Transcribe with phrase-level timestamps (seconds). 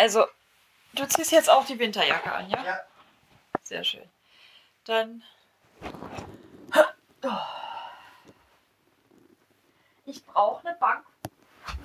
[0.00, 0.26] Also,
[0.94, 2.64] du ziehst jetzt auch die Winterjacke an, ja?
[2.64, 2.80] Ja.
[3.62, 4.08] Sehr schön.
[4.84, 5.22] Dann.
[10.06, 11.04] Ich brauche eine Bank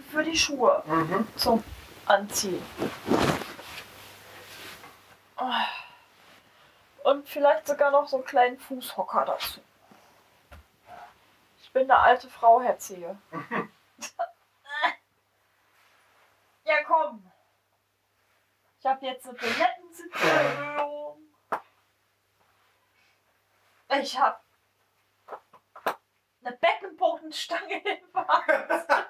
[0.10, 1.28] für die Schuhe Mhm.
[1.36, 1.62] zum
[2.06, 2.66] Anziehen.
[7.04, 9.60] Und vielleicht sogar noch so einen kleinen Fußhocker dazu.
[11.62, 13.18] Ich bin eine alte Frau, Herr Zehe.
[16.64, 17.30] ja, komm.
[18.86, 21.18] Ich habe jetzt eine Toilettensitzerhöhung.
[24.00, 24.38] Ich habe
[26.44, 29.08] eine Beckenbodenstange im Badezimmer.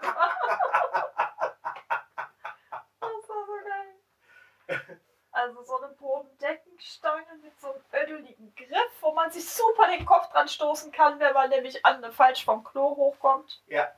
[3.02, 5.02] Das war so geil.
[5.34, 10.30] Also so eine Bodendeckenstange mit so einem ödeligen Griff, wo man sich super den Kopf
[10.30, 13.62] dran stoßen kann, wenn man nämlich an falsch vom Klo hochkommt.
[13.68, 13.92] Ja.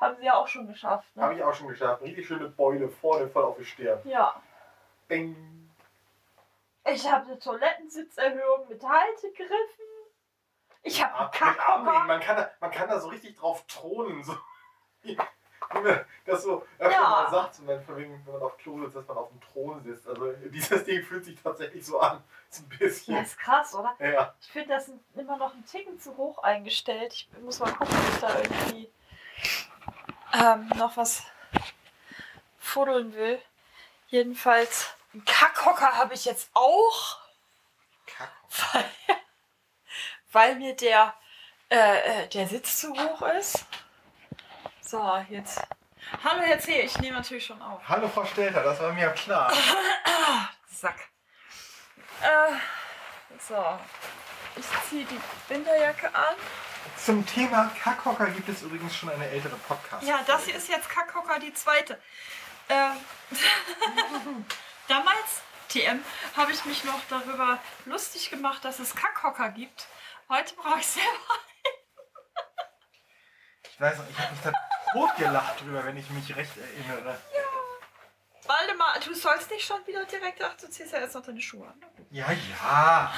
[0.00, 1.24] Haben sie ja auch schon geschafft, ne?
[1.24, 2.00] Habe ich auch schon geschafft.
[2.00, 4.00] Richtig schöne Beule vorne voll auf die Stirn.
[4.08, 4.42] Ja.
[5.08, 5.70] Bing.
[6.84, 9.84] Ich habe eine Toilettensitzerhöhung mit Haltegriffen.
[10.82, 11.86] Ich habe einen Ab- mit Armlehnen.
[11.86, 12.06] Kackhocker.
[12.06, 14.22] Man kann, da, man kann da so richtig drauf thronen.
[14.22, 14.36] So.
[15.02, 17.02] Wie man das so öfter Ja.
[17.10, 20.08] mal sagt, wenn, wenn man auf Klo sitzt, dass man auf dem Thron sitzt.
[20.08, 22.22] Also dieses Ding fühlt sich tatsächlich so an.
[22.48, 23.16] So ein bisschen.
[23.18, 23.94] ist krass, oder?
[23.98, 24.34] Ja.
[24.40, 27.12] Ich finde das immer noch einen Ticken zu hoch eingestellt.
[27.12, 28.90] Ich muss mal gucken, ob ich da irgendwie
[30.42, 31.22] ähm, noch was
[32.58, 33.38] fuddeln will.
[34.08, 37.18] Jedenfalls, einen Kackhocker habe ich jetzt auch,
[38.06, 38.30] Kack.
[38.72, 38.84] weil,
[40.32, 41.14] weil mir der,
[41.70, 43.64] äh, äh, der Sitz zu hoch ist.
[44.80, 45.60] So, jetzt.
[46.24, 47.80] Hallo, Herr C., ich nehme natürlich schon auf.
[47.86, 49.52] Hallo Frau Stelter, das war mir klar.
[50.70, 50.96] Sack.
[52.22, 52.52] Äh,
[53.38, 53.78] so.
[54.56, 56.34] Ich ziehe die Winterjacke an.
[56.96, 60.06] Zum Thema Kackhocker gibt es übrigens schon eine ältere Podcast.
[60.06, 62.00] Ja, das hier ist jetzt Kackhocker die zweite.
[62.68, 62.96] Ähm,
[64.88, 66.02] damals, TM,
[66.36, 69.86] habe ich mich noch darüber lustig gemacht, dass es Kackhocker gibt.
[70.28, 71.08] Heute brauche ich selber.
[73.70, 74.52] Ich weiß noch, ich habe mich da
[74.92, 77.20] totgelacht drüber, wenn ich mich recht erinnere.
[78.46, 80.42] Waldemar, du sollst nicht schon wieder direkt.
[80.42, 81.80] Ach, du ziehst ja jetzt noch deine Schuhe an.
[82.10, 83.12] Ja, ja.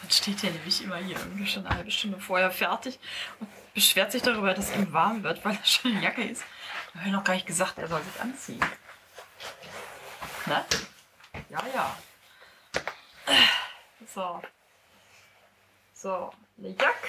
[0.00, 3.00] Sonst steht der nämlich immer hier irgendwie schon eine halbe Stunde vorher fertig
[3.40, 6.44] und beschwert sich darüber, dass ihm warm wird, weil er schon eine Jacke ist.
[6.94, 8.64] Ich habe noch gar nicht gesagt, er soll sich anziehen.
[10.46, 10.64] Ne?
[11.48, 11.96] Ja, ja.
[14.14, 14.42] So.
[15.94, 17.08] So, eine Jacke.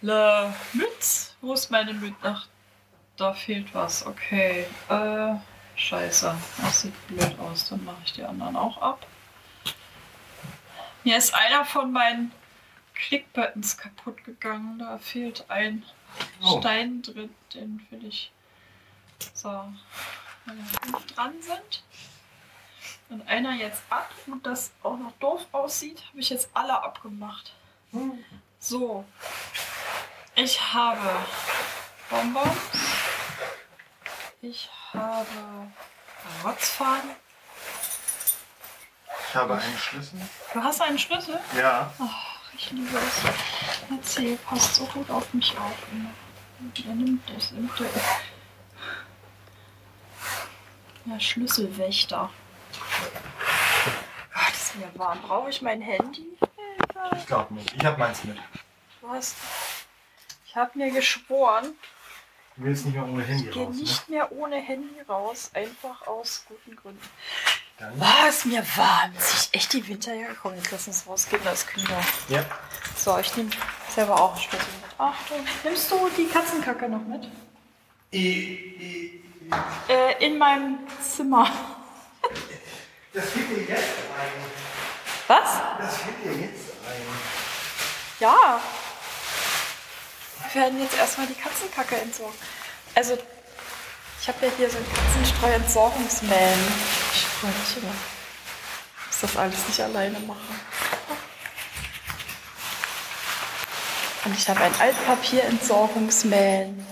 [0.00, 1.36] Le Mütz.
[1.40, 2.16] Wo ist meine Mütze?
[2.22, 2.46] Ach,
[3.16, 4.04] da fehlt was.
[4.04, 4.66] Okay.
[4.88, 5.34] Äh,
[5.76, 6.36] scheiße.
[6.62, 7.68] Das sieht blöd aus.
[7.68, 9.06] Dann mache ich die anderen auch ab.
[11.04, 12.32] Mir ist einer von meinen
[12.98, 14.78] Clickbuttons kaputt gegangen.
[14.78, 15.84] Da fehlt ein
[16.42, 16.58] Oh.
[16.60, 17.34] Stein drin.
[17.54, 18.32] Den will ich.
[19.34, 19.72] So.
[21.14, 21.82] Dran sind.
[23.10, 27.54] Und einer jetzt ab und das auch noch doof aussieht, habe ich jetzt alle abgemacht.
[28.58, 29.04] So.
[30.34, 31.26] Ich habe
[32.10, 32.56] Bonbons.
[34.42, 35.26] Ich habe
[36.44, 37.10] Rotzfaden.
[39.28, 40.20] Ich habe einen Schlüssel.
[40.52, 41.40] Du hast einen Schlüssel?
[41.56, 41.92] Ja.
[41.98, 43.22] Ach, ich liebe es.
[43.90, 45.74] Erzähl, passt so gut auf mich auf.
[46.86, 47.52] er nimmt das.
[47.52, 47.86] Nimmt der,
[51.06, 52.30] ja, Schlüsselwächter.
[54.34, 55.20] Gott, ist mir warm.
[55.22, 56.36] Brauche ich mein Handy?
[57.16, 57.72] Ich glaube nicht.
[57.74, 58.36] Ich habe meins mit.
[59.06, 59.36] Hast.
[60.46, 61.74] Ich habe mir geschworen,
[62.56, 63.80] Du willst nicht mehr ohne Handy ich gehe raus, ne?
[63.82, 67.08] nicht mehr ohne Handy raus, einfach aus guten Gründen.
[67.78, 69.12] Dann, War es mir warm?
[69.18, 70.36] Zieh ich echt die Winterjacke?
[70.42, 72.00] Komm, jetzt lass uns rausgehen, ist kühler.
[72.28, 72.44] ja.
[72.96, 73.50] So, ich nehme
[73.94, 74.90] selber auch einen Schlüssel mit.
[74.98, 77.28] Achtung, nimmst du die Katzenkacke noch mit?
[78.12, 79.20] Äh,
[80.18, 81.48] in meinem Zimmer.
[83.12, 84.32] Das fehlt dir jetzt ein.
[85.28, 85.50] Was?
[85.78, 87.02] Das fehlt dir jetzt ein.
[88.18, 88.60] Ja.
[90.52, 92.34] Wir werden jetzt erstmal die Katzenkacke entsorgen.
[92.96, 93.16] Also,
[94.28, 96.58] ich habe ja hier so ein Katzenstreu-Entsorgungsman.
[97.14, 97.94] Ich freue mich immer.
[99.00, 100.60] Ich muss das alles nicht alleine machen.
[104.26, 106.86] Und ich habe ein Altpapier-Entsorgungsman.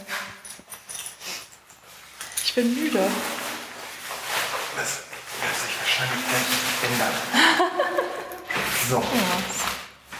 [2.42, 3.06] Ich bin müde.
[4.76, 5.00] Das
[5.42, 6.46] wird sich wahrscheinlich gleich
[6.90, 7.12] ändern.
[8.88, 9.02] So.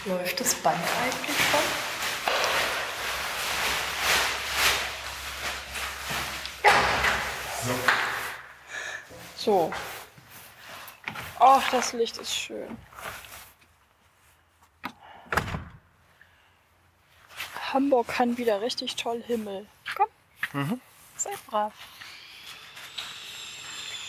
[0.05, 1.61] Ja, läuft das Band eigentlich schon?
[9.35, 9.71] So.
[11.39, 12.77] Ach, das Licht ist schön.
[17.73, 19.67] Hamburg kann wieder richtig toll Himmel.
[19.95, 20.07] Komm,
[20.53, 20.81] Mhm.
[21.15, 21.73] sei brav.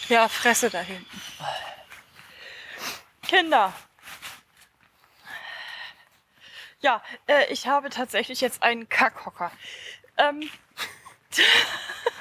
[0.08, 1.20] Ja, Fresse da hinten.
[3.22, 3.72] Kinder.
[6.80, 9.50] Ja, äh, ich habe tatsächlich jetzt einen Kackhocker.
[10.16, 10.48] Ähm,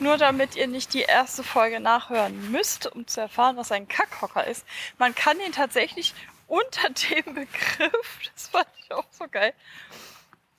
[0.00, 4.46] nur damit ihr nicht die erste Folge nachhören müsst, um zu erfahren, was ein Kackhocker
[4.46, 4.66] ist.
[4.98, 6.14] Man kann ihn tatsächlich
[6.46, 9.54] unter dem Begriff, das fand ich auch so geil,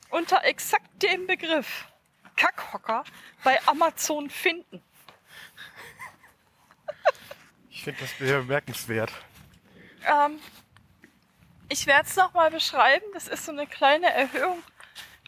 [0.09, 1.85] unter exakt dem Begriff
[2.35, 3.03] Kackhocker
[3.43, 4.81] bei Amazon finden.
[7.69, 9.11] Ich finde das bemerkenswert.
[10.05, 10.39] Ähm,
[11.69, 13.05] ich werde es nochmal beschreiben.
[13.13, 14.61] Das ist so eine kleine Erhöhung,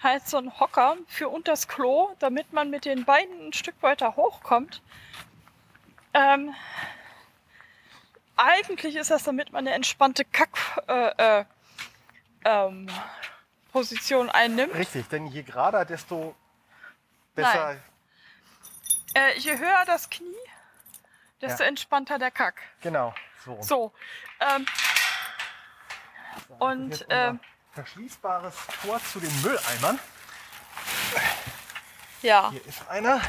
[0.04, 4.16] halt so ein Hocker für unters Klo, damit man mit den Beinen ein Stück weiter
[4.16, 4.82] hochkommt.
[6.14, 6.54] Ähm,
[8.36, 10.58] eigentlich ist das, damit man eine entspannte Kack
[10.88, 11.46] äh, äh,
[12.46, 12.88] ähm,
[13.72, 14.74] Position einnimmt.
[14.76, 16.36] Richtig, denn je gerader, desto
[17.36, 17.66] besser.
[17.66, 17.84] Nein.
[19.14, 20.36] Äh, je höher das Knie,
[21.42, 21.70] desto Ja.
[21.70, 22.62] entspannter der Kack.
[22.82, 23.14] Genau.
[23.44, 23.62] So.
[23.62, 23.94] So.
[24.40, 24.66] Ähm,
[26.60, 27.06] und,
[27.82, 30.00] verschließbares Tor zu den Mülleimern.
[32.24, 33.22] ja, Hier ist einer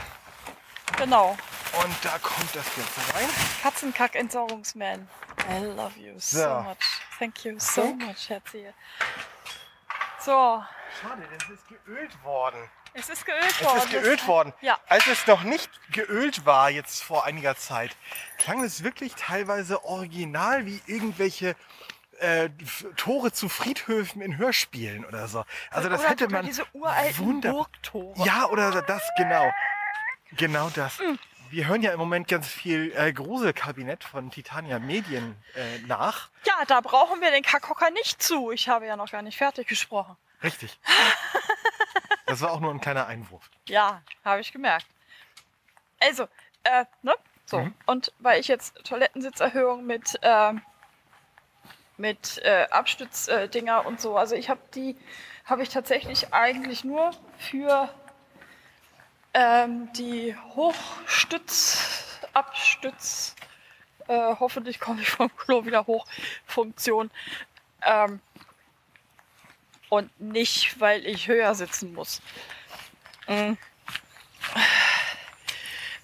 [0.96, 1.36] genau.
[1.84, 3.28] und da kommt das jetzt rein.
[3.62, 5.06] Katzenkack-Entsorgungsman.
[5.50, 6.60] I love you so, So.
[6.62, 6.76] much.
[7.18, 7.98] Thank you so Achtung.
[7.98, 8.66] much, Herzi.
[10.20, 10.64] So,
[11.02, 12.70] Schade, das ist geölt worden.
[12.94, 13.78] es ist geölt Es worden.
[13.78, 14.52] ist geölt worden.
[14.62, 14.78] Ja.
[14.88, 17.94] Als es noch nicht geölt war, jetzt vor einiger Zeit,
[18.38, 21.54] klang es wirklich teilweise original wie irgendwelche
[22.20, 22.50] äh,
[22.96, 25.44] Tore zu Friedhöfen in Hörspielen oder so.
[25.70, 28.24] Also das Oder hätte man diese uralten wunder- Burgtore.
[28.26, 29.50] Ja, oder das, genau.
[30.32, 30.98] Genau das.
[31.50, 36.28] Wir hören ja im Moment ganz viel äh, Gruselkabinett von Titania Medien äh, nach.
[36.46, 38.50] Ja, da brauchen wir den Kackhocker nicht zu.
[38.50, 40.16] Ich habe ja noch gar nicht fertig gesprochen.
[40.42, 40.78] Richtig.
[42.26, 43.48] Das war auch nur ein kleiner Einwurf.
[43.68, 44.86] Ja, habe ich gemerkt.
[46.00, 46.24] Also,
[46.64, 47.14] äh, ne?
[47.46, 47.60] So.
[47.60, 47.74] Mhm.
[47.86, 50.60] Und weil ich jetzt Toilettensitzerhöhung mit, ähm,
[51.98, 54.96] mit äh, Abstützdinger äh, und so, also ich habe die,
[55.44, 57.88] habe ich tatsächlich eigentlich nur für
[59.34, 63.34] ähm, die Hochstütz, Abstütz,
[64.06, 66.06] äh, hoffentlich komme ich vom Klo wieder hoch,
[66.46, 67.10] Funktion.
[67.82, 68.20] Ähm,
[69.88, 72.20] und nicht, weil ich höher sitzen muss.
[73.26, 73.52] Mm.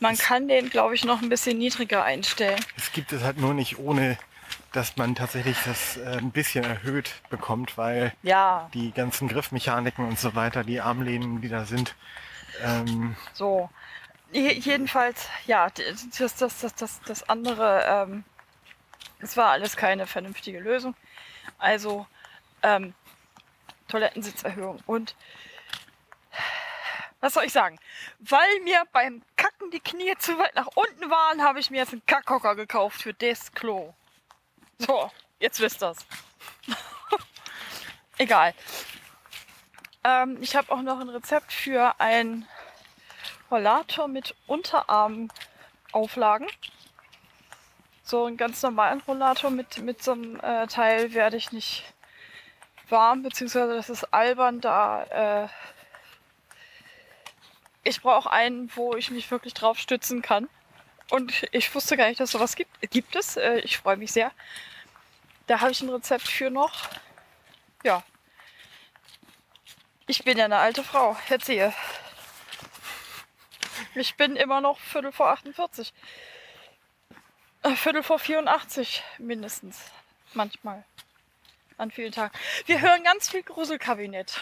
[0.01, 2.61] Man kann den, glaube ich, noch ein bisschen niedriger einstellen.
[2.77, 4.19] Es gibt es halt nur nicht ohne,
[4.77, 10.19] dass man tatsächlich das äh, ein bisschen erhöht bekommt, weil Ja, die ganzen Griffmechaniken und
[10.19, 11.95] so weiter, die Armlehnen, die da sind,
[12.63, 13.71] ähm, so.
[14.33, 18.25] Je- Jedenfalls, ja, das, das, das, das, das andere, ähm,
[19.21, 20.95] es war alles keine vernünftige Lösung.
[21.59, 22.07] Also,
[22.63, 22.95] ähm,
[23.89, 24.81] Toilettensitzerhöhung.
[24.87, 25.15] Und
[27.21, 27.79] was soll ich sagen?
[28.19, 31.93] Weil mir beim Kacken die Knie zu weit nach unten waren, habe ich mir jetzt
[31.93, 33.95] einen Kackhocker gekauft für das Klo.
[34.79, 36.05] So, jetzt wisst ihr's.
[38.19, 38.55] Egal.
[40.03, 42.47] Ähm, ich habe auch noch ein Rezept für ein
[43.51, 46.49] Rollator mit Unterarmauflagen.
[48.03, 51.85] So einen ganz normalen Rollator mit, mit so einem äh, Teil werde ich nicht
[52.89, 55.49] warm, beziehungsweise das ist albern, da äh,
[57.83, 60.49] ich brauche einen, wo ich mich wirklich drauf stützen kann.
[61.11, 62.71] Und ich wusste gar nicht, dass sowas gibt.
[62.91, 63.37] Gibt es.
[63.37, 64.33] Äh, ich freue mich sehr.
[65.47, 66.89] Da habe ich ein Rezept für noch.
[67.83, 68.03] Ja.
[70.07, 71.17] Ich bin ja eine alte Frau.
[71.29, 71.75] Erzähle.
[73.95, 75.93] Ich bin immer noch Viertel vor 48.
[77.63, 79.81] Äh, Viertel vor 84 mindestens.
[80.33, 80.85] Manchmal.
[81.77, 82.33] An vielen Tagen.
[82.67, 84.41] Wir hören ganz viel Gruselkabinett.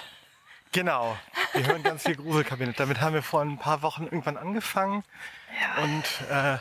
[0.72, 1.16] genau.
[1.52, 2.78] Wir hören ganz viel Gruselkabinett.
[2.78, 5.04] Damit haben wir vor ein paar Wochen irgendwann angefangen.
[5.82, 6.58] Und äh,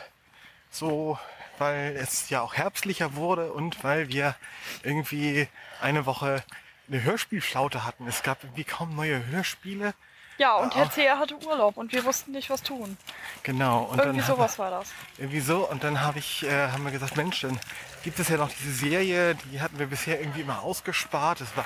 [0.70, 1.18] so,
[1.58, 4.34] weil es ja auch herbstlicher wurde und weil wir
[4.82, 5.48] irgendwie
[5.80, 6.42] eine Woche
[6.88, 8.06] eine Hörspielflaute hatten.
[8.06, 9.94] Es gab irgendwie kaum neue Hörspiele.
[10.38, 10.76] Ja, und Ah.
[10.76, 12.96] Herr Zeher hatte Urlaub und wir wussten nicht, was tun.
[13.42, 13.82] Genau.
[13.84, 14.88] Und Irgendwie dann sowas war das.
[15.18, 15.68] irgendwie so.
[15.68, 17.60] Und dann habe ich, äh, haben wir gesagt, Mensch, dann
[18.02, 21.40] gibt es ja noch diese Serie, die hatten wir bisher irgendwie immer ausgespart.
[21.42, 21.64] Das war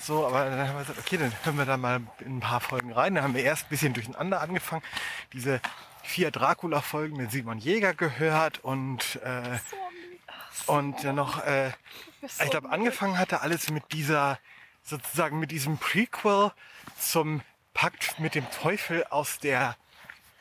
[0.00, 2.60] so, aber dann haben wir gesagt, okay, dann hören wir da mal in ein paar
[2.60, 3.14] Folgen rein.
[3.14, 4.82] Dann haben wir erst ein bisschen durcheinander angefangen.
[5.32, 5.60] Diese
[6.02, 9.58] vier Dracula-Folgen mit Simon Jäger gehört und äh,
[10.66, 11.72] und dann noch, äh,
[12.22, 14.38] ich glaube, angefangen hatte alles mit dieser,
[14.82, 16.52] sozusagen mit diesem Prequel
[16.98, 17.42] zum
[17.74, 19.76] Pakt mit dem Teufel aus der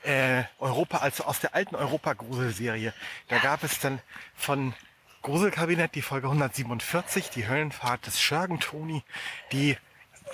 [0.03, 2.93] äh, Europa, also aus der alten Europa-Gruselserie.
[3.29, 3.99] Da gab es dann
[4.35, 4.73] von
[5.21, 9.03] Gruselkabinett die Folge 147, die Höllenfahrt des Schergen Toni,
[9.51, 9.77] die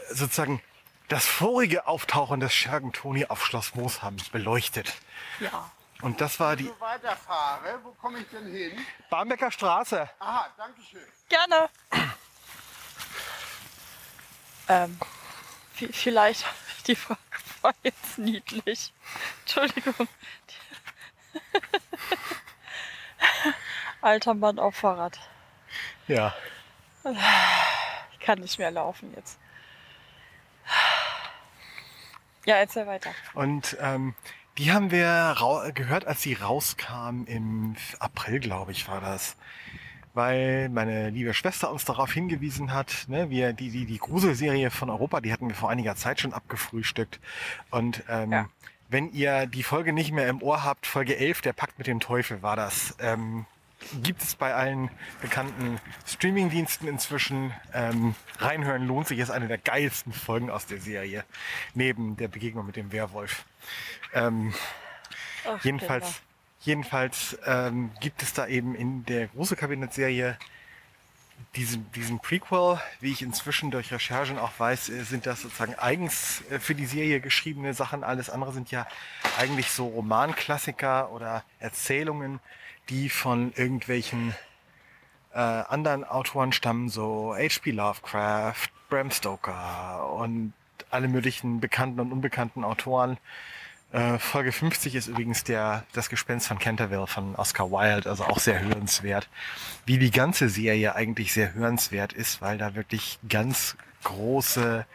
[0.09, 0.61] sozusagen
[1.09, 4.95] das vorige Auftauchen des Schergen Toni auf Schloss Moosham beleuchtet.
[5.39, 5.69] Ja.
[6.01, 8.85] Und das war die so weiterfahre, wo komme ich denn hin?
[9.09, 10.07] Barmbecker Straße.
[10.19, 11.01] Aha, danke schön.
[11.29, 11.69] Gerne.
[14.69, 14.99] ähm,
[15.77, 16.45] vi- vielleicht,
[16.87, 17.19] die Frage
[17.61, 18.93] war jetzt niedlich.
[19.41, 20.07] Entschuldigung.
[24.01, 25.19] Alter Mann auf Fahrrad.
[26.07, 26.33] Ja.
[28.13, 29.39] Ich kann nicht mehr laufen jetzt.
[32.45, 33.11] Ja, erzähl weiter.
[33.33, 34.15] Und ähm,
[34.57, 35.35] die haben wir
[35.73, 39.35] gehört, als sie rauskam im April, glaube ich, war das.
[40.13, 44.89] Weil meine liebe Schwester uns darauf hingewiesen hat, ne, wir, die, die, die Gruselserie von
[44.89, 47.19] Europa, die hatten wir vor einiger Zeit schon abgefrühstückt.
[47.69, 48.49] Und ähm, Ja.
[48.89, 51.99] wenn ihr die Folge nicht mehr im Ohr habt, Folge 11, der Pakt mit dem
[51.99, 52.95] Teufel war das.
[52.99, 53.45] Ähm,
[54.03, 54.89] gibt es bei allen
[55.21, 57.53] bekannten Streamingdiensten inzwischen.
[57.73, 61.23] Ähm, reinhören lohnt sich, ist eine der geilsten Folgen aus der Serie.
[61.73, 63.45] Neben der Begegnung mit dem Werwolf.
[64.13, 64.53] Ähm,
[65.45, 66.21] Ach, jedenfalls
[66.61, 70.37] jedenfalls ähm, gibt es da eben in der große Kabinettserie
[71.55, 76.43] diesen, diesen Prequel, wie ich inzwischen durch Recherchen auch weiß, äh, sind das sozusagen eigens
[76.49, 78.03] äh, für die Serie geschriebene Sachen.
[78.03, 78.85] Alles andere sind ja
[79.39, 82.39] eigentlich so Romanklassiker oder Erzählungen,
[82.89, 84.33] die von irgendwelchen
[85.33, 87.71] äh, anderen Autoren stammen, so H.P.
[87.71, 90.53] Lovecraft, Bram Stoker und
[90.89, 93.17] alle möglichen bekannten und unbekannten Autoren.
[93.91, 98.39] Äh, Folge 50 ist übrigens der, das Gespenst von Canterville von Oscar Wilde, also auch
[98.39, 99.29] sehr hörenswert.
[99.85, 104.85] Wie die ganze Serie eigentlich sehr hörenswert ist, weil da wirklich ganz große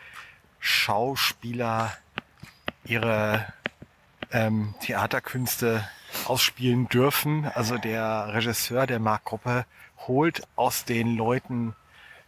[0.60, 1.96] Schauspieler
[2.84, 3.46] ihre
[4.32, 5.88] ähm, Theaterkünste
[6.26, 7.46] ausspielen dürfen.
[7.54, 9.66] Also der Regisseur der Mark Gruppe
[10.06, 11.74] holt aus den Leuten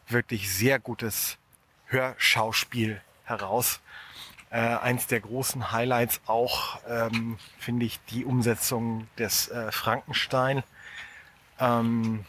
[0.09, 1.39] wirklich sehr gutes
[1.87, 3.81] Hörschauspiel heraus.
[4.51, 10.63] Äh, eins der großen Highlights auch, ähm, finde ich, die Umsetzung des äh, Frankenstein.
[11.59, 12.25] Ähm,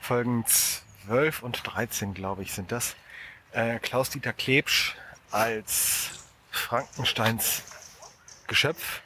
[0.00, 2.94] Folgen 12 und 13, glaube ich, sind das.
[3.52, 4.94] Äh, Klaus-Dieter Klebsch
[5.30, 6.10] als
[6.50, 7.64] Frankensteins
[8.46, 9.02] Geschöpf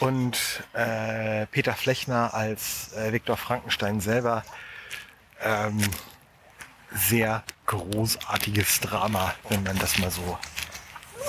[0.00, 4.44] und äh, Peter Flechner als äh, Viktor Frankenstein selber.
[5.40, 5.80] Ähm,
[6.92, 10.38] sehr großartiges Drama, wenn man das mal so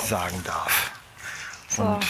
[0.03, 0.91] sagen darf.
[1.67, 1.84] So.
[1.84, 2.05] Und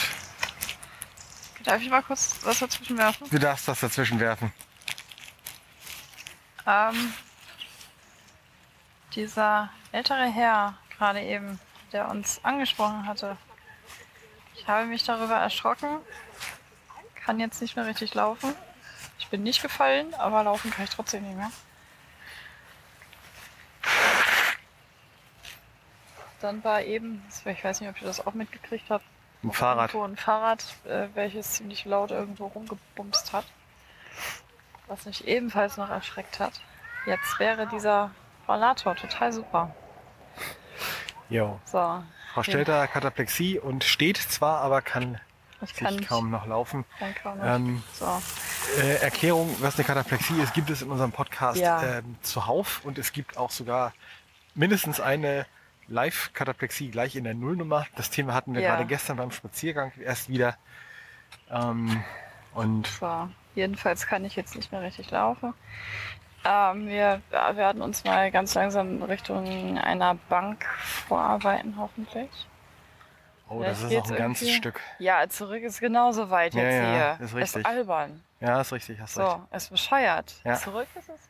[1.64, 3.28] Darf ich mal kurz was dazwischen werfen?
[3.28, 4.52] du darfst das dazwischen werfen.
[6.66, 7.12] Ähm,
[9.14, 11.58] dieser ältere Herr gerade eben,
[11.92, 13.36] der uns angesprochen hatte,
[14.54, 15.98] ich habe mich darüber erschrocken,
[17.26, 18.54] kann jetzt nicht mehr richtig laufen.
[19.18, 21.50] Ich bin nicht gefallen, aber laufen kann ich trotzdem nicht mehr.
[26.40, 29.04] Dann war eben, ich weiß nicht, ob ihr das auch mitgekriegt habt,
[29.42, 29.92] Ein Fahrrad.
[29.94, 33.44] Ein Fahrrad, äh, welches ziemlich laut irgendwo rumgebumst hat.
[34.86, 36.60] Was mich ebenfalls noch erschreckt hat.
[37.06, 38.12] Jetzt wäre dieser
[38.46, 39.74] Rollator total super.
[41.28, 41.58] Jo.
[41.64, 45.20] So, Frau Stelter Kataplexie und steht zwar, aber kann
[45.66, 46.84] ich kann kaum noch laufen.
[46.98, 47.38] Kann kaum.
[47.42, 48.06] Ähm, so,
[48.80, 51.82] Äh, Erklärung, was eine Kataplexie ist, gibt es in unserem Podcast Ja.
[51.98, 53.92] ähm, zuhauf und es gibt auch sogar
[54.54, 55.46] mindestens eine
[55.88, 57.86] Live-Kataplexie gleich in der Nullnummer.
[57.96, 58.70] Das Thema hatten wir Ja.
[58.70, 60.56] gerade gestern beim Spaziergang erst wieder.
[61.50, 62.02] Ähm,
[62.54, 63.28] und so.
[63.54, 65.54] Jedenfalls kann ich jetzt nicht mehr richtig laufen.
[66.44, 70.64] Ähm, wir werden uns mal ganz langsam Richtung einer Bank
[71.08, 72.28] vorarbeiten, hoffentlich.
[73.48, 74.50] Oh, das ist auch ein ganzes.
[74.50, 74.80] Stück.
[74.98, 77.24] Ja, zurück ist genauso weit Ja, jetzt ja, hier.
[77.26, 77.66] ist richtig.
[77.66, 78.22] albern.
[78.40, 79.28] Ja, ist richtig, hast recht.
[79.30, 80.34] So, ist bescheuert.
[80.44, 80.54] Ja.
[80.56, 81.20] Zurück ist es.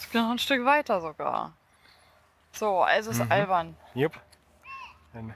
[0.00, 1.52] Ist noch ein Stück weiter sogar.
[2.52, 3.32] So, also ist Mhm.
[3.32, 3.76] albern.
[3.94, 4.12] Jupp.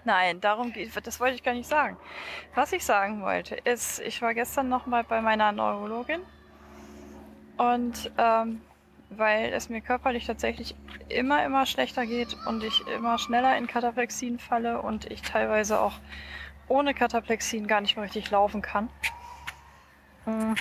[0.04, 1.98] Nein, darum geht das wollte ich gar nicht sagen.
[2.54, 6.20] Was ich sagen wollte, ist, ich war gestern noch mal bei meiner Neurologin
[7.58, 8.62] und ähm,
[9.10, 10.75] weil es mir körperlich tatsächlich
[11.08, 15.94] immer, immer schlechter geht und ich immer schneller in Kataplexien falle und ich teilweise auch
[16.68, 18.88] ohne Kataplexien gar nicht mehr richtig laufen kann.
[20.25, 20.54] Mm,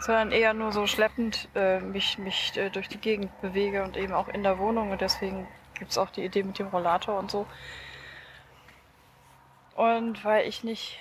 [0.00, 4.12] Sondern eher nur so schleppend äh, mich, mich äh, durch die Gegend bewege und eben
[4.12, 5.46] auch in der Wohnung und deswegen
[5.78, 7.46] gibt es auch die Idee mit dem Rollator und so.
[9.76, 10.98] Und weil ich nicht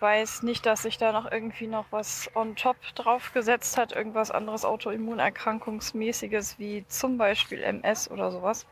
[0.00, 4.64] weiß nicht, dass sich da noch irgendwie noch was on top draufgesetzt hat, irgendwas anderes
[4.64, 8.66] Autoimmunerkrankungsmäßiges wie zum Beispiel MS oder sowas.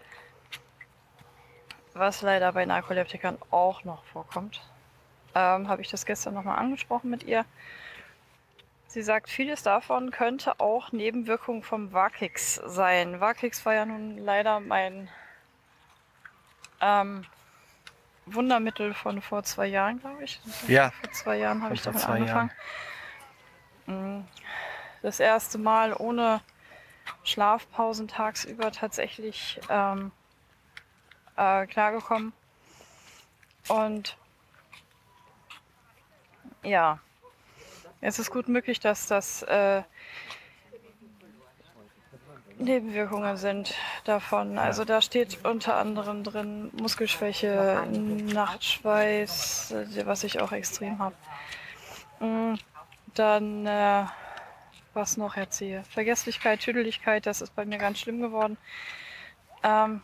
[1.95, 4.61] Was leider bei Narkoleptikern auch noch vorkommt.
[5.35, 7.45] Ähm, Habe ich das gestern nochmal angesprochen mit ihr.
[8.87, 13.21] Sie sagt, vieles davon könnte auch Nebenwirkung vom Vakix sein.
[13.21, 15.09] Vakix war ja nun leider mein
[16.81, 17.25] ähm,
[18.27, 20.41] Wundermittel von vor zwei Jahren, glaube ich.
[20.67, 20.91] Ja.
[20.91, 22.51] Vor zwei Jahren habe ich damit angefangen.
[23.87, 24.21] Mm,
[25.03, 26.41] Das erste Mal ohne
[27.23, 30.11] Schlafpausen tagsüber tatsächlich ähm,
[31.37, 32.33] äh, klargekommen.
[33.69, 34.17] Und
[36.63, 36.99] ja,
[38.01, 39.83] es ist gut möglich, dass das äh,
[42.59, 44.59] Nebenwirkungen sind davon.
[44.59, 47.85] Also da steht unter anderem drin Muskelschwäche,
[48.33, 51.15] Nachtschweiß, äh, was ich auch extrem habe.
[53.15, 54.05] Dann, äh,
[54.95, 55.85] was noch erzähle?
[55.91, 58.57] Vergesslichkeit, Tüdeligkeit, das ist bei mir ganz schlimm geworden.
[59.63, 60.01] Ähm,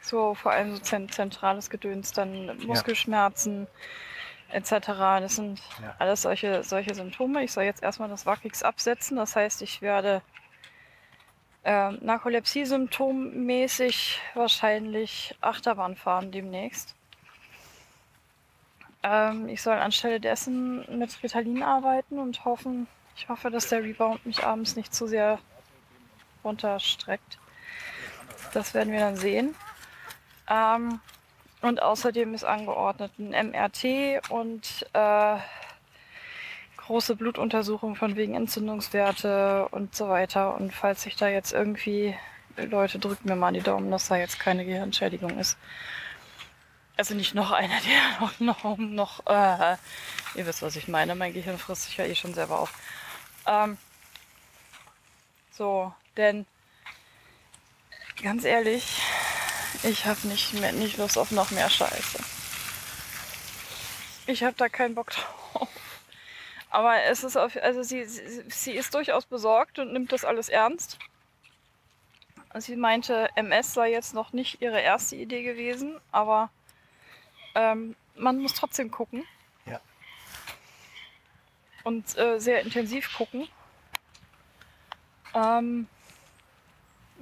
[0.00, 3.66] so vor allem so zent zentrales Gedöns, dann Muskelschmerzen
[4.50, 4.70] etc.
[5.20, 5.94] Das sind Ja.
[5.98, 7.44] alles solche, solche Symptome.
[7.44, 9.16] Ich soll jetzt erstmal das Wackigs absetzen.
[9.16, 10.22] Das heißt, ich werde
[11.64, 16.94] ähm, Narkolepsie-symptommäßig wahrscheinlich Achterbahn fahren demnächst.
[19.02, 22.86] Ähm, ich soll anstelle dessen mit Ritalin arbeiten und hoffen,
[23.16, 25.38] ich hoffe, dass der Rebound mich abends nicht zu sehr
[26.44, 27.38] runterstreckt.
[28.52, 29.54] Das werden wir dann sehen.
[30.48, 31.00] Ähm,
[31.62, 35.36] und außerdem ist angeordnet ein MRT und äh,
[36.90, 40.56] große Blutuntersuchung von wegen Entzündungswerte und so weiter.
[40.56, 42.16] Und falls sich da jetzt irgendwie,
[42.56, 45.56] Leute, drückt mir mal die Daumen, dass da jetzt keine Gehirnschädigung ist.
[46.96, 49.76] Also nicht noch einer, der noch, noch, noch äh,
[50.34, 51.14] ihr wisst, was ich meine.
[51.14, 52.72] Mein Gehirn frisst sich ja eh schon selber auf.
[53.46, 53.78] Ähm,
[55.52, 56.44] so, denn
[58.20, 59.00] ganz ehrlich,
[59.84, 62.18] ich habe nicht, mehr- nicht Lust auf noch mehr Scheiße.
[64.26, 65.68] Ich habe da keinen Bock drauf.
[66.70, 70.48] Aber es ist auf, also sie, sie, sie ist durchaus besorgt und nimmt das alles
[70.48, 70.98] ernst.
[72.54, 76.50] Sie meinte, MS sei jetzt noch nicht ihre erste Idee gewesen, aber
[77.54, 79.24] ähm, man muss trotzdem gucken.
[79.66, 79.80] Ja.
[81.84, 83.48] Und äh, sehr intensiv gucken.
[85.34, 85.88] Ähm,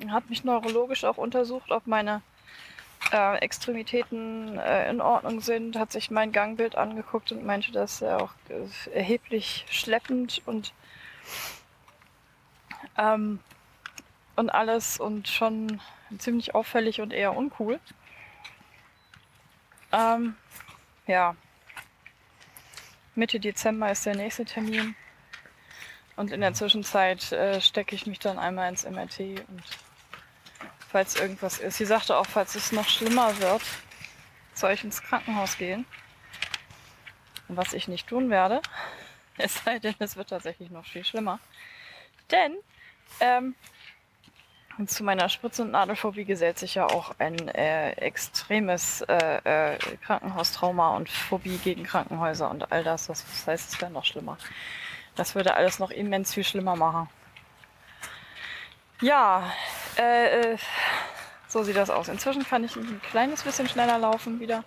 [0.09, 2.23] hat mich neurologisch auch untersucht, ob meine
[3.13, 8.23] äh, Extremitäten äh, in Ordnung sind, hat sich mein Gangbild angeguckt und meinte, dass er
[8.23, 10.73] auch äh, erheblich schleppend und
[12.97, 13.41] ähm,
[14.37, 15.81] und alles und schon
[16.19, 17.81] ziemlich auffällig und eher uncool.
[19.93, 20.37] Ähm,
[21.07, 21.35] ja.
[23.15, 24.95] Mitte Dezember ist der nächste Termin.
[26.15, 29.63] Und in der Zwischenzeit äh, stecke ich mich dann einmal ins MRT und
[30.89, 31.77] falls irgendwas ist.
[31.77, 33.63] Sie sagte auch, falls es noch schlimmer wird,
[34.55, 35.85] soll ich ins Krankenhaus gehen.
[37.49, 38.61] Was ich nicht tun werde.
[39.41, 41.39] Es sei denn, es wird tatsächlich noch viel schlimmer.
[42.29, 42.57] Denn
[43.21, 43.55] ähm,
[44.87, 50.97] zu meiner Spritz- und Nadelphobie gesellt sich ja auch ein äh, extremes äh, äh, Krankenhaustrauma
[50.97, 53.07] und Phobie gegen Krankenhäuser und all das.
[53.07, 54.39] Das heißt, es wäre noch schlimmer.
[55.15, 57.09] Das würde alles noch immens viel schlimmer machen.
[59.01, 59.53] Ja,
[59.99, 60.59] äh, äh,
[61.49, 62.09] so sieht das aus.
[62.09, 64.65] Inzwischen kann ich ein kleines bisschen schneller laufen wieder.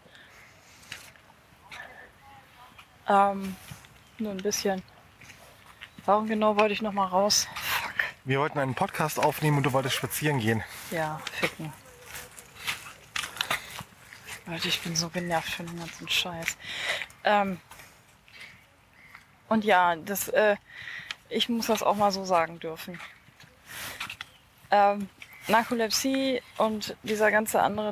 [3.08, 3.56] Ähm,
[4.18, 4.82] nur ein bisschen.
[6.06, 7.48] Warum genau wollte ich noch mal raus?
[7.56, 7.94] Fuck.
[8.26, 10.64] Wir wollten einen Podcast aufnehmen und du wolltest spazieren gehen.
[10.92, 11.72] Ja, ficken.
[14.46, 16.58] Leute, ich bin so genervt von dem ganzen Scheiß.
[17.24, 17.60] Ähm,
[19.48, 20.56] und ja, das, äh,
[21.30, 23.00] ich muss das auch mal so sagen dürfen.
[24.72, 25.10] Ähm,
[25.48, 27.92] Narkolepsie und dieser ganze andere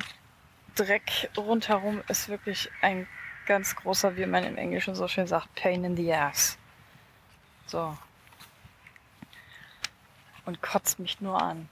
[0.75, 3.07] Dreck rundherum ist wirklich ein
[3.45, 6.57] ganz großer, wie man im Englischen so schön sagt, Pain in the Ass.
[7.65, 7.97] So.
[10.45, 11.67] Und kotzt mich nur an.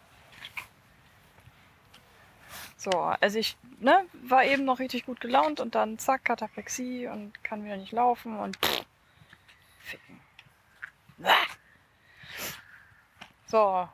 [2.76, 7.44] So, also ich ne, war eben noch richtig gut gelaunt und dann zack, Kataplexie und
[7.44, 8.86] kann wieder nicht laufen und pff,
[9.80, 10.20] ficken.
[13.48, 13.88] So.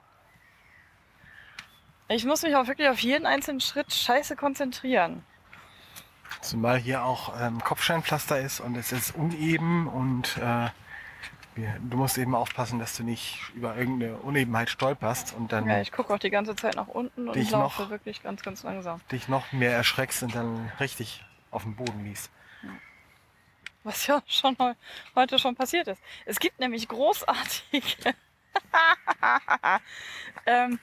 [2.10, 5.24] Ich muss mich auch wirklich auf jeden einzelnen Schritt scheiße konzentrieren.
[6.42, 10.70] Zumal hier auch ähm, Kopfsteinpflaster ist und es ist uneben und äh,
[11.56, 15.92] du musst eben aufpassen, dass du nicht über irgendeine Unebenheit stolperst und dann Ja, ich
[15.92, 19.00] gucke auch die ganze Zeit nach unten und laufe noch- wirklich ganz, ganz langsam.
[19.12, 22.30] dich noch mehr erschreckst und dann richtig auf den Boden liegst.
[23.84, 24.74] Was ja schon heu-
[25.16, 26.02] heute schon passiert ist.
[26.26, 28.16] Es gibt nämlich großartige.
[30.46, 30.80] ähm,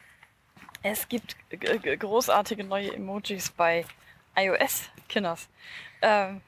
[0.82, 3.84] es gibt großartige neue Emojis bei
[4.36, 5.48] iOS-Kinders.
[6.02, 6.40] Ähm,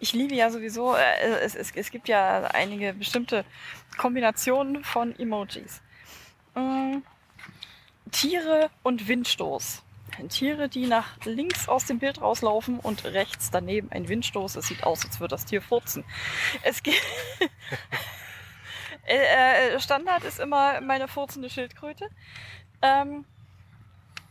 [0.00, 3.44] ich liebe ja sowieso, äh, es, es, es gibt ja einige bestimmte
[3.96, 5.80] Kombinationen von Emojis.
[6.54, 6.98] Mm,
[8.10, 9.82] Tiere und Windstoß.
[10.28, 14.56] Tiere, die nach links aus dem Bild rauslaufen und rechts daneben ein Windstoß.
[14.56, 16.04] Es sieht aus, als würde das Tier furzen.
[16.62, 17.00] Es geht.
[19.08, 22.10] Äh, äh, Standard ist immer meine furzende Schildkröte.
[22.82, 23.24] Ähm,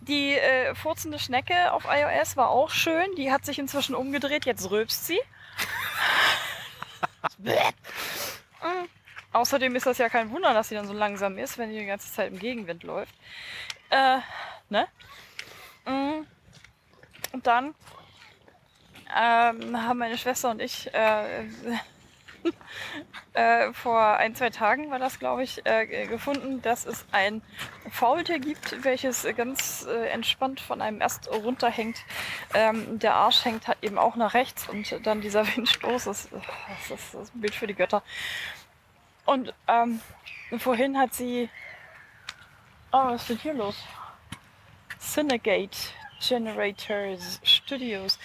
[0.07, 3.15] die äh, furzende Schnecke auf iOS war auch schön.
[3.15, 4.45] Die hat sich inzwischen umgedreht.
[4.45, 5.19] Jetzt rülpst sie.
[7.37, 7.49] Mm.
[9.33, 11.85] Außerdem ist das ja kein Wunder, dass sie dann so langsam ist, wenn sie die
[11.85, 13.13] ganze Zeit im Gegenwind läuft.
[13.89, 14.19] Äh,
[14.69, 14.87] ne?
[15.85, 16.25] Mm.
[17.33, 17.75] Und dann
[19.13, 21.43] ähm, haben meine Schwester und ich äh,
[23.33, 27.41] äh, vor ein, zwei Tagen war das, glaube ich, äh, gefunden, dass es ein
[27.91, 32.03] Faultier gibt, welches ganz äh, entspannt von einem Ast runterhängt.
[32.53, 36.99] Ähm, der Arsch hängt halt eben auch nach rechts und dann dieser Windstoß ist, das
[36.99, 38.03] ist, das Bild für die Götter.
[39.25, 39.99] Und ähm,
[40.57, 41.49] vorhin hat sie.
[42.91, 43.75] Oh, was ist denn hier los?
[44.99, 45.77] Cinegate
[46.19, 48.17] Generators Studios.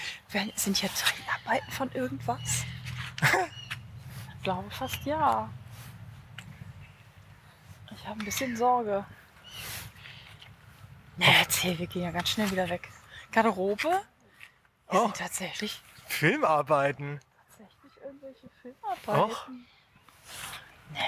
[0.55, 2.65] Sind hier Dreharbeiten von irgendwas?
[4.41, 5.51] ich glaube fast ja.
[7.95, 9.05] Ich habe ein bisschen Sorge.
[11.19, 12.89] Na, erzähl, wir gehen ja ganz schnell wieder weg.
[13.33, 14.01] Garderobe?
[14.89, 15.03] Oh.
[15.05, 17.21] sind tatsächlich, Filmarbeiten.
[17.51, 19.67] tatsächlich irgendwelche Filmarbeiten.
[20.95, 20.99] Nee.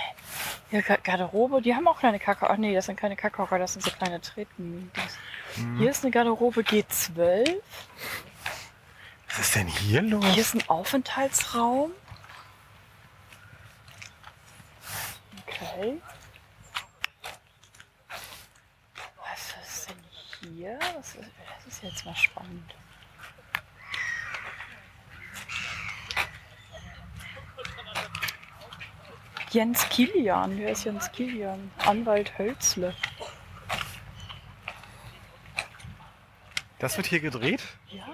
[0.71, 2.51] Hier, Ga- Garderobe, die haben auch kleine Kacke.
[2.51, 4.93] Ach nee, das sind keine Kackhocker, das sind so kleine Treten.
[5.79, 7.57] Hier ist eine Garderobe G12.
[9.29, 10.25] Was ist denn hier los?
[10.27, 11.93] Hier ist ein Aufenthaltsraum.
[15.61, 16.01] Okay.
[19.19, 20.79] Was ist denn hier?
[21.01, 22.75] Ist, das ist jetzt mal spannend.
[29.51, 31.71] Jens Kilian, wer ist Jens Kilian?
[31.85, 32.95] Anwalt Hölzle.
[36.79, 37.63] Das wird hier gedreht?
[37.89, 38.07] Ja,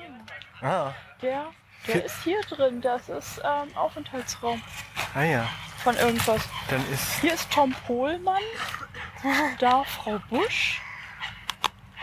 [0.61, 1.53] Ah, der,
[1.88, 2.81] der Für- ist hier drin.
[2.81, 4.62] Das ist ähm, Aufenthaltsraum
[5.14, 5.48] ah ja.
[5.83, 6.42] von irgendwas.
[6.70, 7.20] Dann ist.
[7.20, 8.42] Hier ist Tom Pohlmann,
[9.59, 10.81] da Frau Busch.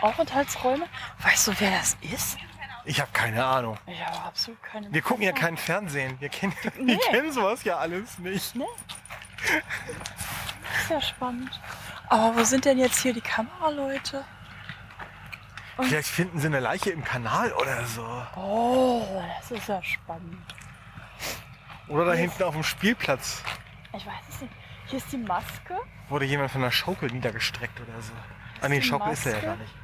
[0.02, 0.86] Aufenthaltsräume.
[1.22, 2.36] Weißt du, wer das ist?
[2.84, 3.78] Ich habe keine Ahnung.
[3.86, 6.20] Ich habe absolut keine Wir gucken ja kein Fernsehen.
[6.20, 6.92] Wir kennen, Nee.
[6.92, 8.54] wir kennen sowas ja alles nicht.
[8.54, 8.56] Ist
[10.90, 11.58] ja spannend.
[12.08, 14.24] Aber wo sind denn jetzt hier die Kameraleute?
[15.78, 18.04] Vielleicht finden sie eine Leiche im Kanal oder so.
[18.36, 20.38] Oh, das ist ja spannend.
[21.88, 23.42] Oder da hinten auf dem Spielplatz
[23.92, 24.52] Ich weiß es nicht.
[24.86, 25.76] Hier ist die Maske.
[26.08, 28.12] wurde jemand von der Schaukel niedergestreckt oder so.
[28.62, 29.46] Ah nee, die Schaukel ist er ja Maske?
[29.46, 29.74] gar nicht.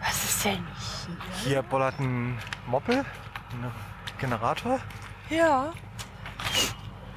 [0.00, 0.66] Was ist denn
[1.06, 1.44] hier?
[1.44, 2.98] Hier bollert ein Moppel,
[3.52, 3.72] ein
[4.18, 4.80] Generator.
[5.30, 5.72] Ja.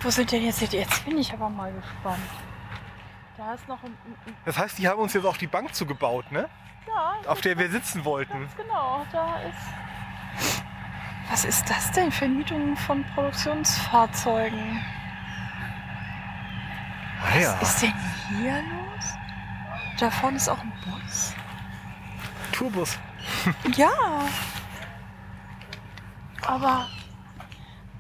[0.01, 0.77] Wo sind denn jetzt die?
[0.77, 2.19] Jetzt bin ich aber mal gespannt.
[3.41, 3.97] Da ist noch ein.
[4.05, 6.47] ein, Das heißt, die haben uns jetzt auch die Bank zugebaut, ne?
[6.87, 8.41] ja, Auf der wir sitzen wollten.
[8.41, 10.61] Ganz genau, da ist.
[11.31, 12.11] Was ist das denn?
[12.11, 14.79] Vermietung von Produktionsfahrzeugen.
[17.23, 17.57] Ah ja.
[17.59, 17.93] Was ist denn
[18.37, 19.05] hier los?
[19.99, 21.33] Da vorne ist auch ein Bus.
[22.51, 22.99] Tourbus.
[23.75, 23.89] Ja.
[26.45, 26.87] Aber.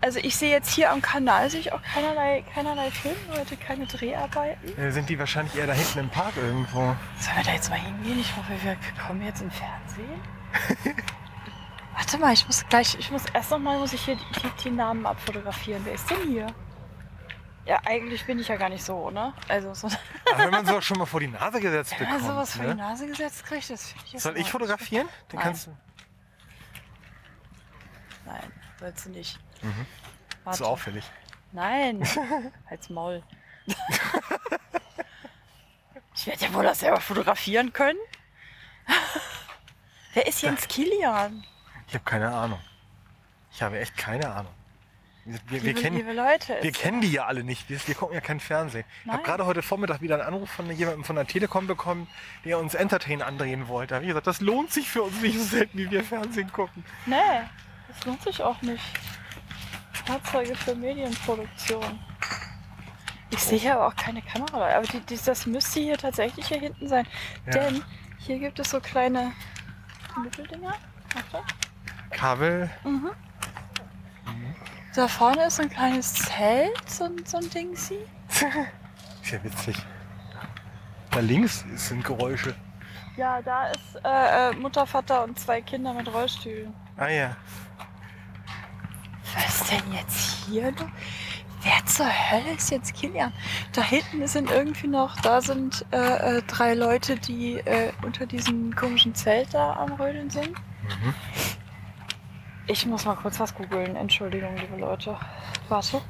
[0.01, 4.75] Also ich sehe jetzt hier am Kanal sehe ich auch keinerlei, keinerlei Filmleute, keine Dreharbeiten.
[4.77, 6.95] Äh, Sind die wahrscheinlich eher da hinten im Park irgendwo?
[7.19, 8.19] Sollen wir da jetzt mal hingehen?
[8.19, 10.21] Ich hoffe, wir kommen jetzt im Fernsehen.
[11.95, 14.63] Warte mal, ich muss gleich, ich muss erst noch mal muss ich hier die, die,
[14.63, 15.85] die Namen abfotografieren.
[15.85, 16.47] Wer ist denn hier?
[17.65, 19.33] Ja, eigentlich bin ich ja gar nicht so, ne?
[19.47, 19.87] Also so,
[20.33, 22.33] Aber wenn man sowas schon mal vor die Nase gesetzt wenn man bekommt.
[22.33, 22.75] sowas vor die ne?
[22.75, 25.07] Nase gesetzt kriegt, das finde ich jetzt Soll ich fotografieren?
[25.29, 25.43] Dann Nein.
[25.43, 25.77] kannst du.
[28.25, 29.39] Nein, sollst du nicht.
[29.61, 29.85] Mhm.
[30.43, 30.57] Warte.
[30.59, 31.03] So auffällig.
[31.51, 32.03] Nein,
[32.69, 33.21] halt's Maul.
[36.15, 37.99] ich werde ja wohl das selber fotografieren können.
[40.13, 41.43] Wer ist Jens Kilian?
[41.87, 42.59] Ich habe keine Ahnung.
[43.51, 44.53] Ich habe echt keine Ahnung.
[45.25, 47.69] Wir, wir, liebe, kennen, liebe Leute, wir kennen die ja alle nicht.
[47.69, 48.85] Wir, wir gucken ja kein Fernsehen.
[49.03, 49.25] Ich habe Nein.
[49.25, 52.07] gerade heute Vormittag wieder einen Anruf von jemandem von der Telekom bekommen,
[52.43, 53.89] der uns Entertain andrehen wollte.
[53.89, 56.51] Da habe ich gesagt, das lohnt sich für uns nicht so selten, wie wir Fernsehen
[56.51, 56.83] gucken.
[57.05, 57.17] Nee,
[57.87, 58.83] das lohnt sich auch nicht.
[60.19, 61.99] Fahrzeuge für Medienproduktion.
[63.29, 64.75] Ich sehe hier aber auch keine Kamera.
[64.75, 67.07] Aber die, die, das müsste hier tatsächlich hier hinten sein.
[67.45, 67.51] Ja.
[67.53, 67.83] Denn
[68.17, 69.31] hier gibt es so kleine
[70.21, 70.73] Mitteldinger.
[71.31, 71.45] Warte.
[72.09, 72.69] Kabel.
[72.83, 73.11] Mhm.
[74.93, 77.99] Da vorne ist so ein kleines Zelt, so, ein- so ein Ding sie.
[78.27, 79.77] Ist ja witzig.
[81.11, 82.53] Da links sind Geräusche.
[83.15, 86.73] Ja, da ist äh, äh, Mutter, Vater und zwei Kinder mit Rollstühlen.
[86.97, 87.35] Ah ja.
[89.35, 90.73] Was ist denn jetzt hier?
[91.63, 93.31] Wer zur Hölle ist jetzt Kilian?
[93.73, 98.75] Da hinten sind irgendwie noch, da sind äh, äh, drei Leute, die äh, unter diesem
[98.75, 100.49] komischen Zelt da am Rödeln sind.
[100.49, 101.13] Mhm.
[102.67, 103.95] Ich muss mal kurz was googeln.
[103.95, 105.17] Entschuldigung, liebe Leute.
[105.69, 106.01] Warte.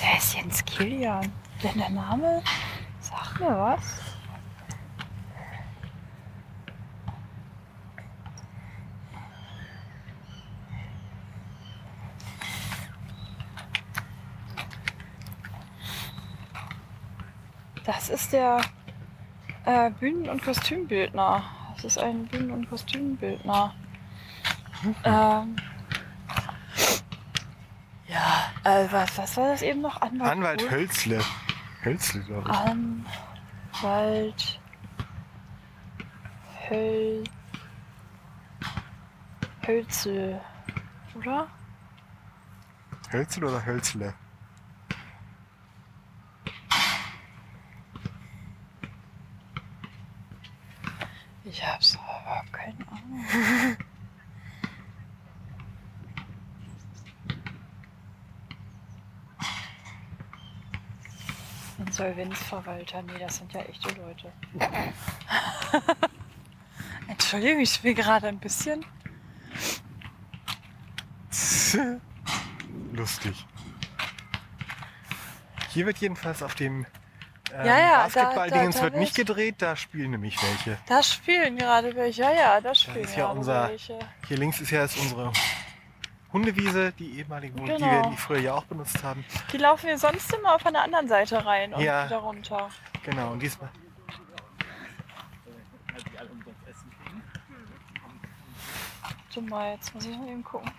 [0.00, 1.32] Wer ist Jens Kilian?
[1.62, 2.42] Denn der Name
[3.00, 4.03] sagt mir was.
[17.84, 18.60] Das ist der
[19.66, 21.44] äh, Bühnen- und Kostümbildner.
[21.76, 23.74] Das ist ein Bühnen- und Kostümbildner.
[25.04, 25.56] Ähm,
[28.06, 30.00] ja, äh, was, was war das eben noch?
[30.00, 30.70] Anwalt, Anwalt?
[30.70, 31.20] Hölzle.
[31.82, 32.56] Hölzle, glaube ich.
[33.82, 34.60] Anwalt
[36.68, 37.24] Höl
[39.66, 40.40] Hölzel,
[41.14, 41.48] oder?
[43.10, 44.14] Hölzle oder Hölzle?
[51.54, 53.24] Ich hab's aber keine Ahnung.
[61.78, 64.32] Insolvenzverwalter, nee, das sind ja echte Leute.
[67.06, 68.84] Entschuldigung, ich bin gerade ein bisschen.
[72.92, 73.46] Lustig.
[75.70, 76.84] Hier wird jedenfalls auf dem
[77.54, 80.78] ähm, Ja, ja, Basketball-Dingens wird nicht gedreht, da spielen nämlich welche.
[80.86, 82.22] Da spielen gerade welche.
[82.22, 83.98] Ja, ja, da spielen ist ja unser- welche.
[84.28, 85.32] Hier links ist ja jetzt unsere
[86.32, 88.02] Hundewiese, die ehemalige, wo- die Genau.
[88.04, 89.24] wir die früher ja auch benutzt haben.
[89.52, 92.06] Die laufen hier sonst immer von der anderen Seite rein und Ja.
[92.06, 92.68] wieder runter.
[93.04, 93.68] Genau, und diesmal.
[99.02, 100.70] Warte mal, jetzt muss ich mal eben gucken.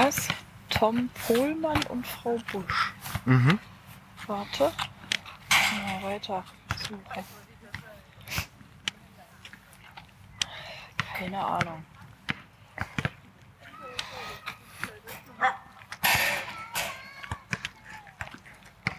[0.00, 0.28] Was?
[0.70, 2.92] Tom Pohlmann und Frau Busch.
[3.24, 3.58] Mhm.
[4.28, 4.72] Warte.
[5.72, 6.44] Mal weiter
[6.88, 7.24] suchen.
[11.14, 11.84] Keine Ahnung.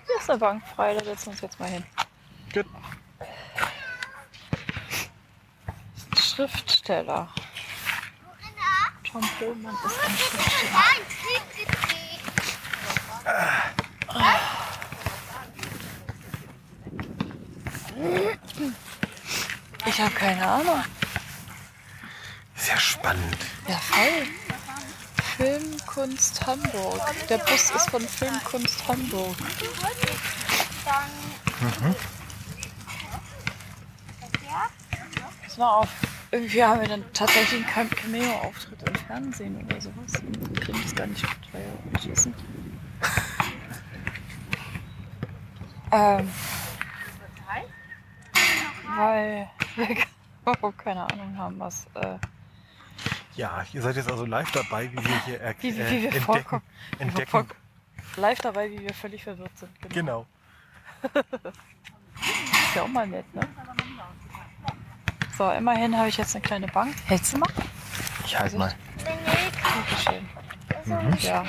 [0.06, 1.86] Hier ist eine Bank frei, da setzen wir uns jetzt mal hin.
[2.54, 2.66] Gut.
[6.18, 7.30] Schriftsteller.
[9.12, 10.80] Tom Pohlmann ist ein Schriftsteller.
[19.86, 20.84] Ich habe keine Ahnung.
[22.56, 23.38] Sehr spannend.
[23.68, 24.28] Ja, voll.
[25.38, 27.02] Filmkunst Hamburg.
[27.30, 29.36] Der Bus ist von Filmkunst Hamburg.
[35.44, 35.90] Pass mal auf.
[36.32, 38.79] Irgendwie haben wir dann tatsächlich einen Cameo-Auftritt
[39.14, 40.14] Fernsehen oder sowas.
[40.22, 42.32] Wir kriegen das gar nicht mit, weil wir schießen.
[45.92, 46.30] ähm.
[48.96, 49.88] Weil wir
[50.62, 51.88] oh, keine Ahnung haben, was.
[51.96, 52.20] Äh,
[53.36, 56.02] Ja, ihr seid jetzt also live dabei, wie wir hier er Wie- wie- äh, wie
[56.04, 56.22] wir entdecken.
[56.26, 56.62] vorkommen.
[57.00, 57.48] entdecken.
[58.18, 59.72] live dabei, wie wir völlig verwirrt sind.
[59.90, 60.28] Genau.
[61.02, 63.42] Ist ja auch mal nett, ne?
[65.36, 66.94] So, immerhin habe ich jetzt eine kleine Bank.
[67.08, 67.50] Hältst du mal?
[68.26, 68.72] Ich halt mal.
[70.90, 71.30] Dankeschön.
[71.30, 71.44] Ja.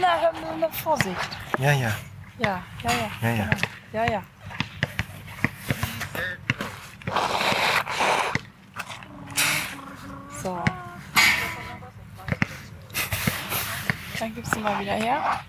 [0.00, 1.16] Na, hör mal mit Vorsicht.
[1.58, 1.92] Ja, ja.
[2.38, 3.10] Ja, ja, ja.
[3.22, 3.50] Ja, ja.
[3.92, 4.22] Ja, ja.
[10.42, 10.62] So.
[14.18, 15.40] Dann gibst du mal wieder her.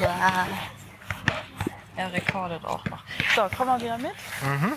[0.00, 0.46] Ja.
[1.96, 3.02] Er rekordet auch noch.
[3.34, 4.12] So, komm mal wieder mit.
[4.42, 4.72] Mhm.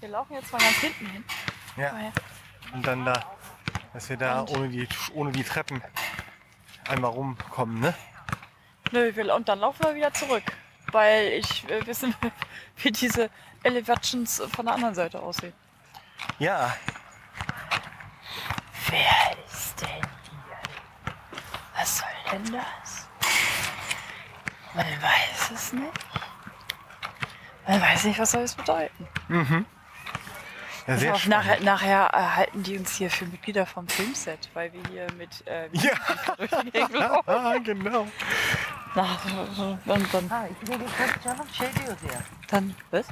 [0.00, 1.24] Wir laufen jetzt mal ganz hinten hin.
[1.76, 1.92] Ja.
[2.72, 3.24] Und dann da,
[3.92, 4.56] dass wir da Und?
[4.56, 5.82] ohne die, ohne die Treppen
[6.90, 7.94] einmal rumkommen, ne?
[8.92, 10.42] Nö, wir, und dann laufen wir wieder zurück.
[10.92, 12.32] Weil ich äh, wissen will,
[12.76, 13.30] wie diese
[13.62, 15.52] Elevations von der anderen Seite aussehen.
[16.38, 16.74] Ja.
[18.88, 20.58] Wer ist denn hier?
[21.76, 23.08] Was soll denn das?
[24.74, 25.92] Man weiß es nicht.
[27.66, 29.06] Man weiß nicht, was soll es bedeuten.
[29.28, 29.66] Mhm.
[30.90, 34.82] Ja, sehr auf, nachher, nachher erhalten die uns hier für Mitglieder vom Filmset, weil wir
[34.90, 35.92] hier mit äh, Ja.
[36.92, 37.22] laufen.
[37.26, 38.06] Ah, genau.
[38.96, 39.06] Na,
[39.54, 40.28] so- dann, dann,
[42.50, 43.06] dann, was?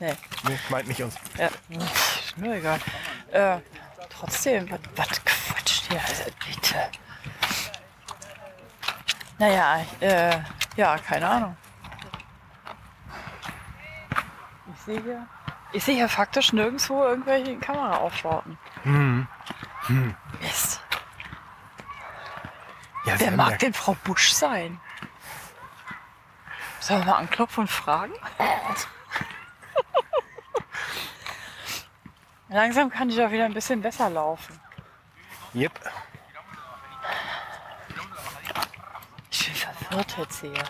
[0.00, 0.14] Nee.
[0.48, 1.16] Nee, meint nicht uns.
[1.36, 2.80] Ja, ist mir egal.
[3.30, 3.58] Äh,
[4.08, 6.00] trotzdem, was, was quatscht ihr?
[6.00, 6.76] Also bitte.
[9.38, 10.38] Naja, äh,
[10.76, 11.56] ja, keine Ahnung.
[14.74, 15.26] Ich sehe hier,
[15.74, 18.56] ich sehe hier faktisch nirgendwo irgendwelche Kameraaufbauten.
[20.40, 20.80] Mist.
[23.04, 24.80] Ja, Wer mag denn Frau Busch sein?
[26.80, 28.14] Sollen wir mal anklopfen und fragen?
[32.48, 34.60] Langsam kann ich auch wieder ein bisschen besser laufen.
[35.54, 35.72] Yep.
[39.30, 40.64] Ich bin verwirrt jetzt hier.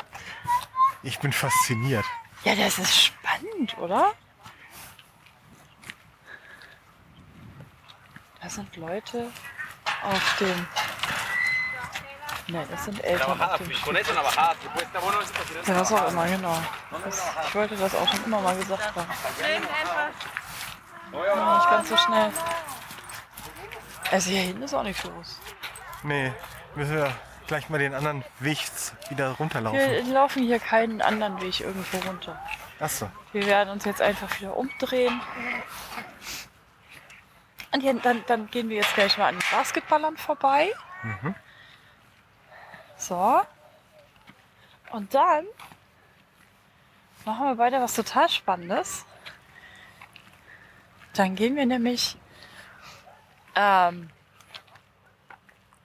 [1.03, 2.07] Ich bin fasziniert.
[2.45, 4.15] Ja, das ist spannend, oder?
[8.55, 9.27] Sind Leute
[10.05, 10.67] auf dem.
[12.47, 13.71] Nein, das sind Eltern auf dem
[15.67, 16.63] Ja, was auch immer, genau.
[17.05, 19.09] Das, ich wollte das auch schon immer mal gesagt haben.
[21.13, 22.31] Ja, nicht ganz so schnell.
[24.13, 25.41] Also hier hinten ist auch nichts los.
[26.05, 26.33] Nee,
[26.77, 27.13] müssen wir
[27.49, 28.59] gleich mal den anderen Weg
[29.09, 29.81] wieder runterlaufen.
[29.81, 32.41] Wir laufen hier keinen anderen Weg irgendwo runter.
[32.79, 33.11] Achso.
[33.33, 35.21] Wir werden uns jetzt einfach wieder umdrehen.
[37.75, 40.73] Und hier, dann, dann gehen wir jetzt gleich mal an den Basketballern vorbei.
[42.97, 43.41] So.
[44.93, 45.45] Und dann
[47.25, 49.05] machen wir weiter was total Spannendes.
[51.15, 52.17] Dann gehen wir nämlich
[53.57, 54.09] ähm,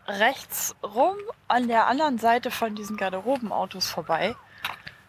[0.08, 4.36] rechts rum an der anderen Seite von diesen Garderobenautos vorbei.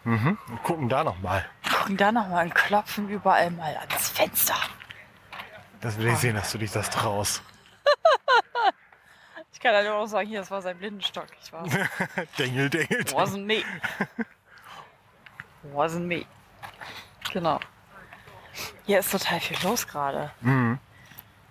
[0.04, 0.38] Mhm.
[0.48, 1.44] Und gucken da nochmal.
[1.70, 4.56] Gucken da nochmal und klopfen überall mal ans Fenster.
[5.80, 7.42] Das will ich sehen, dass du dich das traust.
[9.52, 11.26] Ich kann halt auch sagen, hier, das war sein Blindenstock.
[11.42, 11.64] Ich war.
[12.38, 13.14] Dengel, dengel, dengel.
[13.14, 13.62] Wasn't me.
[15.74, 16.24] Wasn't me.
[17.30, 17.60] Genau.
[18.86, 20.30] Hier ist total viel los gerade.
[20.40, 20.78] Mhm.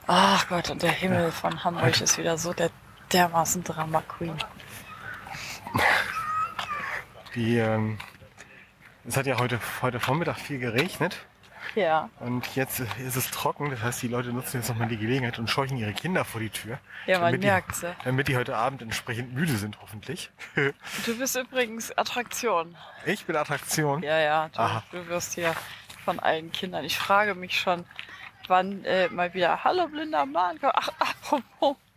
[0.08, 2.72] Ach Gott, und der Himmel von Hamburg ist wieder so der
[3.14, 4.38] dermaßen Drama Queen.
[7.36, 8.00] Die, ähm,
[9.06, 11.18] es hat ja heute, heute Vormittag viel geregnet.
[11.76, 13.70] Ja, Und jetzt ist es trocken.
[13.70, 16.50] Das heißt, die Leute nutzen jetzt nochmal die Gelegenheit und scheuchen ihre Kinder vor die
[16.50, 16.80] Tür.
[17.06, 17.82] ja man merkt's.
[17.82, 17.96] ja.
[18.04, 20.32] damit die heute Abend entsprechend müde sind, hoffentlich.
[21.06, 22.76] Du bist übrigens Attraktion.
[23.06, 24.04] Ich bin Attraktion.
[24.04, 24.84] Ja, ja, du, Aha.
[24.92, 25.56] du wirst hier
[26.04, 26.84] von allen Kindern.
[26.86, 27.86] Ich frage mich schon,
[28.48, 30.60] wann äh, mal wieder Hallo blinder Mann.
[30.62, 31.78] Ach, apropos.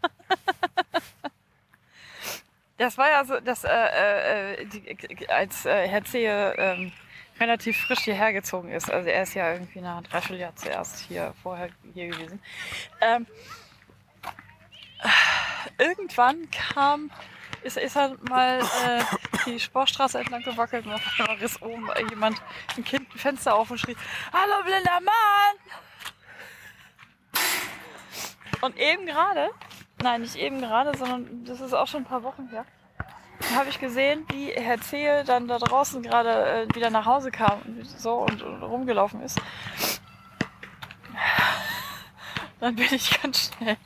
[2.78, 3.68] Das war ja so, dass äh,
[4.56, 6.92] äh, die, als äh, Herr Zehe ähm,
[7.42, 8.90] relativ frisch hierher gezogen ist.
[8.90, 12.40] Also er ist ja irgendwie nach einem Dreivierteljahr zuerst hier vorher hier gewesen.
[13.00, 13.26] Ähm,
[15.78, 17.10] irgendwann kam,
[17.62, 19.02] ist, ist er mal äh,
[19.46, 22.40] die Sportstraße entlang gewackelt und auf einmal riss oben jemand
[22.76, 23.96] ein Kind ein Fenster auf und schrie,
[24.32, 25.56] Hallo blinder Mann!
[28.60, 29.50] Und eben gerade,
[30.00, 32.64] nein, nicht eben gerade, sondern das ist auch schon ein paar Wochen her,
[33.54, 37.62] habe ich gesehen, wie Herr Zehe dann da draußen gerade äh, wieder nach Hause kam
[37.62, 39.40] und so und, und rumgelaufen ist.
[42.60, 43.76] Dann bin ich ganz schnell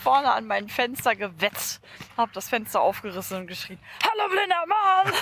[0.00, 1.82] vorne an mein Fenster gewetzt,
[2.16, 5.12] habe das Fenster aufgerissen und geschrien, Hallo blinder Mann!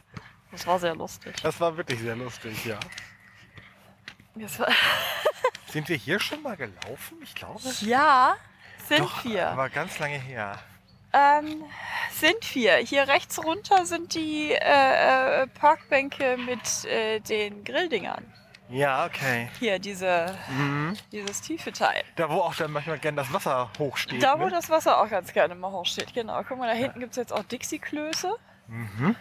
[0.50, 1.34] Das war sehr lustig.
[1.42, 2.78] Das war wirklich sehr lustig, ja.
[4.36, 4.68] War,
[5.66, 7.18] Sind wir hier schon mal gelaufen?
[7.22, 7.60] Ich glaube.
[7.80, 8.36] ja,
[8.86, 9.48] sind Doch, wir.
[9.48, 10.60] Aber ganz lange her.
[11.12, 11.64] Ähm,
[12.20, 12.76] sind wir.
[12.76, 18.24] Hier rechts runter sind die äh, äh, Parkbänke mit äh, den Grilldingern.
[18.70, 19.50] Ja, okay.
[19.58, 20.96] Hier, diese, Mhm.
[21.12, 22.02] dieses tiefe Teil.
[22.16, 24.22] Da, wo auch dann manchmal gern das Wasser hochsteht.
[24.22, 24.50] Da, wo ne?
[24.50, 26.14] das Wasser auch ganz gerne mal hochsteht.
[26.14, 26.42] Genau.
[26.48, 28.34] Guck mal, da hinten gibt es jetzt auch Dixie-Klöße.
[28.68, 29.16] Mhm.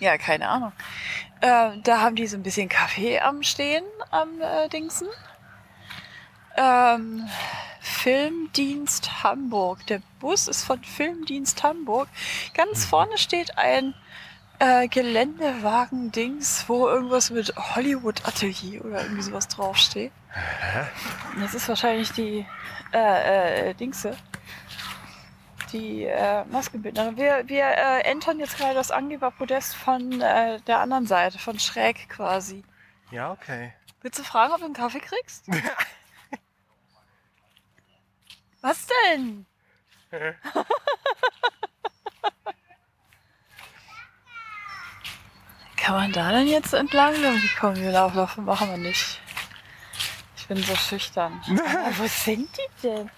[0.00, 0.72] Ja, keine Ahnung.
[1.40, 5.08] Äh, da haben die so ein bisschen Kaffee am Stehen, am äh, Dingsen.
[6.56, 7.28] Ähm,
[8.04, 9.86] Filmdienst Hamburg.
[9.86, 12.06] Der Bus ist von Filmdienst Hamburg.
[12.52, 13.94] Ganz vorne steht ein
[14.58, 20.12] äh, Geländewagen-Dings, wo irgendwas mit Hollywood Atelier oder irgendwie sowas draufsteht.
[21.40, 22.44] Das ist wahrscheinlich die
[22.92, 24.14] äh, äh, Dingse.
[25.72, 27.16] Die äh, Maskenbildnerin.
[27.16, 32.10] Wir, wir äh, entern jetzt gerade das Angeberpodest von äh, der anderen Seite, von schräg
[32.10, 32.64] quasi.
[33.10, 33.72] Ja, okay.
[34.02, 35.46] Willst du fragen, ob du einen Kaffee kriegst?
[38.64, 39.44] Was denn?
[45.76, 47.50] Kann man da denn jetzt entlang laufen?
[47.60, 49.20] Komm, wir laufen machen wir nicht.
[50.38, 51.42] Ich bin so schüchtern.
[51.50, 53.10] Aber wo sind die denn?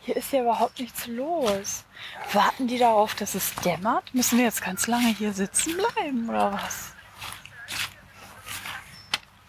[0.00, 1.84] Hier ist ja überhaupt nichts los.
[2.32, 4.12] Warten die darauf, dass es dämmert?
[4.14, 6.92] Müssen wir jetzt ganz lange hier sitzen bleiben oder was?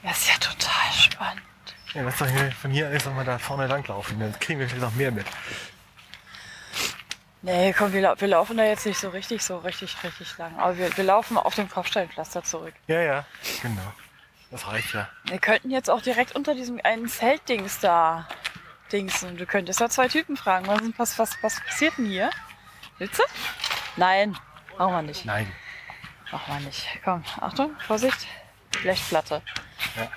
[0.03, 1.48] Ja, ist ja total spannend.
[1.93, 4.19] Ja, lass doch hier, von hier erst mal da vorne langlaufen.
[4.19, 5.25] Dann kriegen wir vielleicht noch mehr mit.
[7.41, 10.57] Nee, komm, wir, lau wir laufen da jetzt nicht so richtig, so richtig, richtig lang.
[10.59, 12.73] Aber wir, wir laufen auf dem Kopfsteinpflaster zurück.
[12.87, 13.25] Ja, ja,
[13.61, 13.93] genau.
[14.51, 15.07] Das reicht ja.
[15.25, 18.27] Wir könnten jetzt auch direkt unter diesem einen Zeltdings da
[18.91, 19.37] dingsen.
[19.37, 20.67] Du könntest ja zwei Typen fragen.
[20.67, 22.29] Was, was, was, was passiert denn hier?
[22.97, 23.23] Willst du?
[23.95, 24.35] Nein,
[24.77, 25.25] machen wir nicht.
[25.25, 25.51] Nein.
[26.31, 26.85] Machen wir nicht.
[27.03, 28.27] Komm, Achtung, Vorsicht.
[28.81, 29.41] Blechplatte.
[29.95, 30.11] Ja.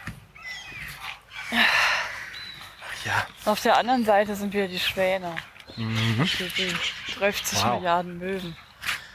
[3.45, 5.35] Auf der anderen Seite sind wieder die Schwäne.
[5.77, 6.29] Mhm.
[6.39, 6.77] Die, die
[7.19, 7.75] 30 Wow.
[7.75, 8.57] Milliarden Möwen.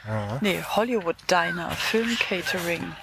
[0.05, 0.37] ja.
[0.41, 2.95] Nee, Hollywood Diner, Film Catering.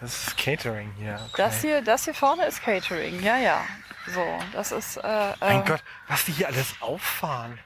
[0.00, 1.14] Das ist Catering hier.
[1.14, 1.34] Okay.
[1.36, 3.64] Das hier, das hier vorne ist Catering, ja, ja.
[4.08, 4.98] So, das ist.
[4.98, 7.58] Äh, Mein äh, Gott, was die hier alles auffahren.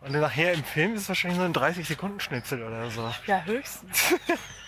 [0.00, 3.14] Und nachher im Film ist es wahrscheinlich so ein 30-Sekunden-Schnitzel oder so.
[3.26, 4.14] Ja, höchstens.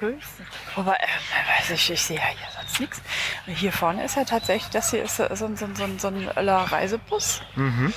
[0.00, 0.48] höchstens.
[0.74, 3.02] Wobei, äh, weiß ich, ich sehe ja hier sonst nichts.
[3.46, 6.28] Hier vorne ist ja tatsächlich, das hier ist so, so, ein- so, so, so ein
[6.36, 7.42] Öller Reisebus.
[7.56, 7.92] Mhm.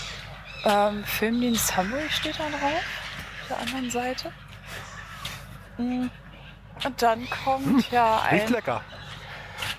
[0.66, 2.82] Ähm, Filmdienst Hamburg steht da drauf.
[3.42, 4.32] Auf der anderen Seite.
[5.78, 6.08] Mm.
[6.84, 8.52] Und dann kommt ja Riecht ein.
[8.54, 8.82] lecker.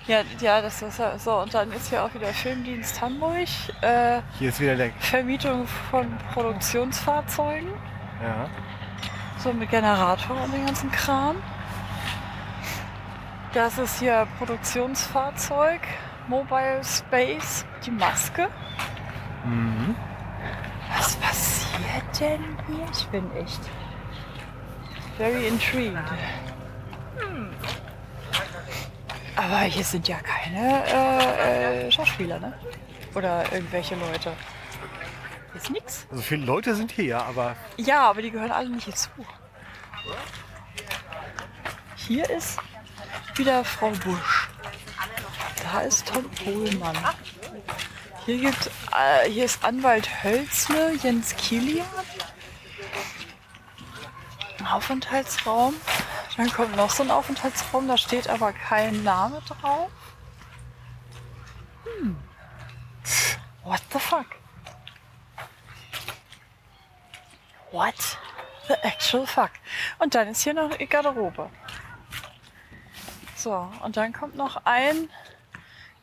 [0.07, 1.37] Ja, ja, das ist ja so.
[1.39, 3.47] Und dann ist hier auch wieder Filmdienst Hamburg.
[3.81, 4.91] Äh, Hier ist wieder der.
[4.99, 7.69] Vermietung von Produktionsfahrzeugen.
[8.23, 8.49] Ja.
[9.37, 11.41] So mit Generator und den ganzen Kram.
[13.53, 15.81] Das ist hier Produktionsfahrzeug,
[16.27, 18.47] Mobile Space, die Maske.
[19.43, 19.95] Mhm.
[20.95, 22.85] Was passiert denn hier?
[22.91, 23.61] Ich bin echt
[25.17, 25.97] very intrigued.
[27.17, 27.49] Hm.
[29.35, 32.53] Aber hier sind ja keine äh, äh, Schauspieler, ne?
[33.15, 34.31] Oder irgendwelche Leute.
[35.53, 36.07] Hier ist nix.
[36.11, 39.09] Also viele Leute sind hier, aber Ja, aber die gehören alle nicht hierzu.
[41.95, 42.59] Hier ist
[43.37, 44.49] wieder Frau Busch.
[45.63, 46.97] Da ist Tom Pohlmann.
[48.25, 51.85] Hier, gibt, äh, hier ist Anwalt Hölzle, Jens Kilian.
[54.71, 55.73] Aufenthaltsraum.
[56.37, 59.89] Dann kommt noch so ein Aufenthaltsraum, da steht aber kein Name drauf.
[61.83, 62.17] Hm.
[63.63, 64.25] What the fuck?
[67.71, 68.17] What
[68.67, 69.51] the actual fuck?
[69.99, 71.49] Und dann ist hier noch eine Garderobe.
[73.39, 75.09] So, und dann kommt noch ein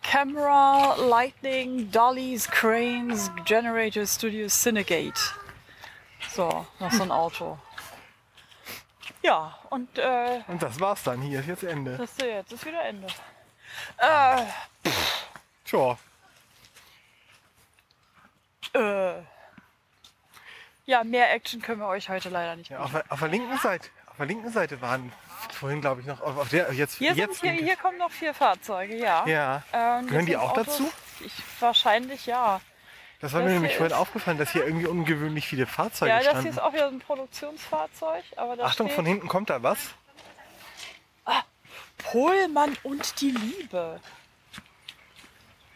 [0.02, 5.20] Camera, Lightning, Dollies, Cranes, Generator Studio, Cinegate.
[6.30, 7.58] So, noch so ein Auto.
[9.22, 11.20] Ja, und äh, und das war's dann.
[11.20, 11.98] Hier ist jetzt Ende.
[11.98, 13.06] das ist jetzt ist wieder Ende.
[13.98, 14.42] Äh,
[15.66, 15.98] Tja.
[18.72, 19.22] äh.
[20.86, 23.90] Ja, mehr Action können wir euch heute leider nicht Ja, auf, auf der linken Seite,
[24.06, 25.12] auf der linken Seite waren
[25.54, 28.96] vorhin, glaube ich, noch auf, der jetzt Hier, jetzt hier, hier kommen noch vier Fahrzeuge,
[28.96, 29.26] ja.
[29.26, 29.62] Ja.
[29.72, 30.90] Ähm, Gehören die auch dazu?
[31.20, 32.60] Ich, wahrscheinlich ja.
[33.20, 36.24] Das war Das mir nämlich vorhin aufgefallen, dass hier irgendwie ungewöhnlich viele Fahrzeuge Ja, das
[36.24, 36.48] hier standen.
[36.50, 38.24] ist auch wieder ein Produktionsfahrzeug.
[38.36, 39.78] Aber Achtung, von hinten kommt da was.
[41.98, 44.00] Pohlmann und die Liebe.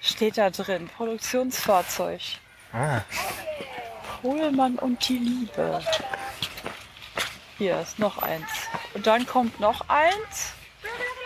[0.01, 0.89] Steht da drin.
[0.97, 2.21] Produktionsfahrzeug.
[2.73, 3.01] Ah,
[4.23, 5.83] Pohlmann und die Liebe.
[7.61, 8.49] Hier ist noch eins.
[8.95, 10.55] Und dann kommt noch eins.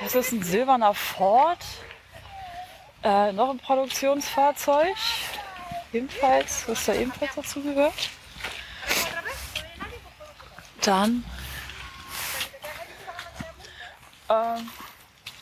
[0.01, 1.64] Das ist ein silberner Ford.
[3.05, 4.97] Äh, noch ein Produktionsfahrzeug.
[5.93, 8.11] Ebenfalls, was da ebenfalls dazu gehört.
[10.80, 11.24] Dann.
[14.28, 14.70] Ähm,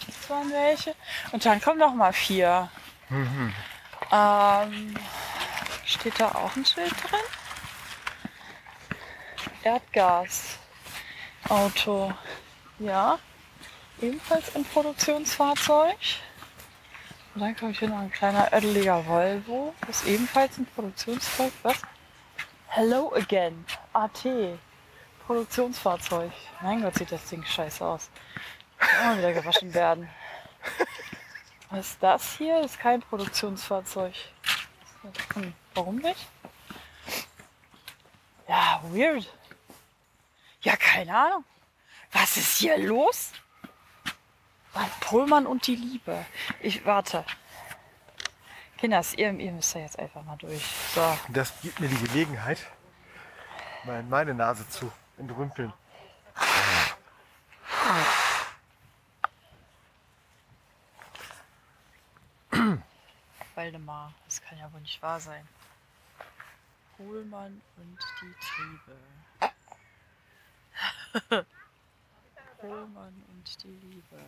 [0.06, 0.94] das waren welche.
[1.30, 2.68] Und dann kommen noch mal vier.
[4.12, 4.94] Ähm,
[5.86, 7.20] steht da auch ein Schild drin?
[9.62, 10.58] Erdgas.
[11.48, 12.12] Auto.
[12.78, 13.18] Ja.
[14.00, 15.96] Ebenfalls ein Produktionsfahrzeug.
[17.34, 19.74] Und dann kommt hier noch ein kleiner ödeliger Volvo.
[19.86, 21.52] Das ist ebenfalls ein Produktionsfahrzeug.
[21.62, 21.82] Was?
[22.68, 23.64] Hello again.
[23.92, 24.24] AT.
[25.26, 26.32] Produktionsfahrzeug.
[26.60, 28.10] Mein Gott, sieht das Ding scheiße aus.
[28.78, 30.08] Kann mal wieder gewaschen werden.
[31.70, 32.60] Was ist das hier?
[32.60, 34.14] Das ist kein Produktionsfahrzeug.
[35.34, 36.26] Hm, warum nicht?
[38.48, 39.32] Ja, weird.
[40.62, 41.44] Ja, keine Ahnung.
[42.12, 43.32] Was ist hier los?
[44.74, 46.24] Mann, Pohlmann und die Liebe.
[46.60, 47.24] Ich warte.
[48.78, 50.64] Kinders, ihr, ihr müsst da jetzt einfach mal durch.
[50.94, 51.18] So.
[51.28, 52.58] das gibt mir die Gelegenheit,
[53.84, 55.72] mal meine Nase zu entrümpeln.
[63.54, 65.46] Waldemar, das kann ja wohl nicht wahr sein.
[66.96, 68.96] Pohlmann und die Triebe.
[72.58, 74.18] Pohlmann und die Liebe.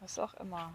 [0.00, 0.72] Was auch immer.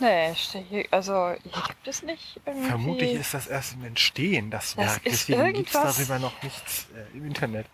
[0.00, 2.68] Nee, hier, also hier gibt es nicht irgendwie.
[2.68, 5.02] Vermutlich ist das erst im Entstehen, das Das Werk.
[5.04, 7.66] Deswegen gibt es darüber noch nichts äh, im Internet.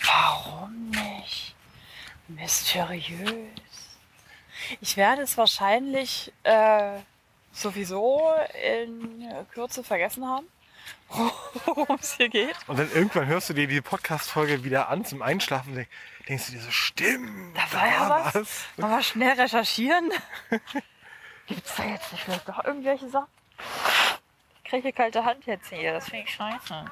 [0.00, 1.54] Warum nicht?
[2.28, 3.96] Mysteriös.
[4.80, 6.98] Ich werde es wahrscheinlich äh,
[7.56, 8.32] sowieso
[8.78, 10.46] in Kürze vergessen haben,
[11.64, 12.56] worum es hier geht.
[12.66, 15.88] Und dann irgendwann hörst du dir die Podcast-Folge wieder an zum Einschlafen und denk-
[16.28, 18.64] denkst du dir so, stimmt, Da war ja was.
[18.76, 20.10] Mal schnell recherchieren.
[21.46, 23.28] Gibt es da jetzt nicht vielleicht doch irgendwelche Sachen?
[24.64, 26.84] Ich kriege kalte Hand jetzt hier, das finde ich scheiße.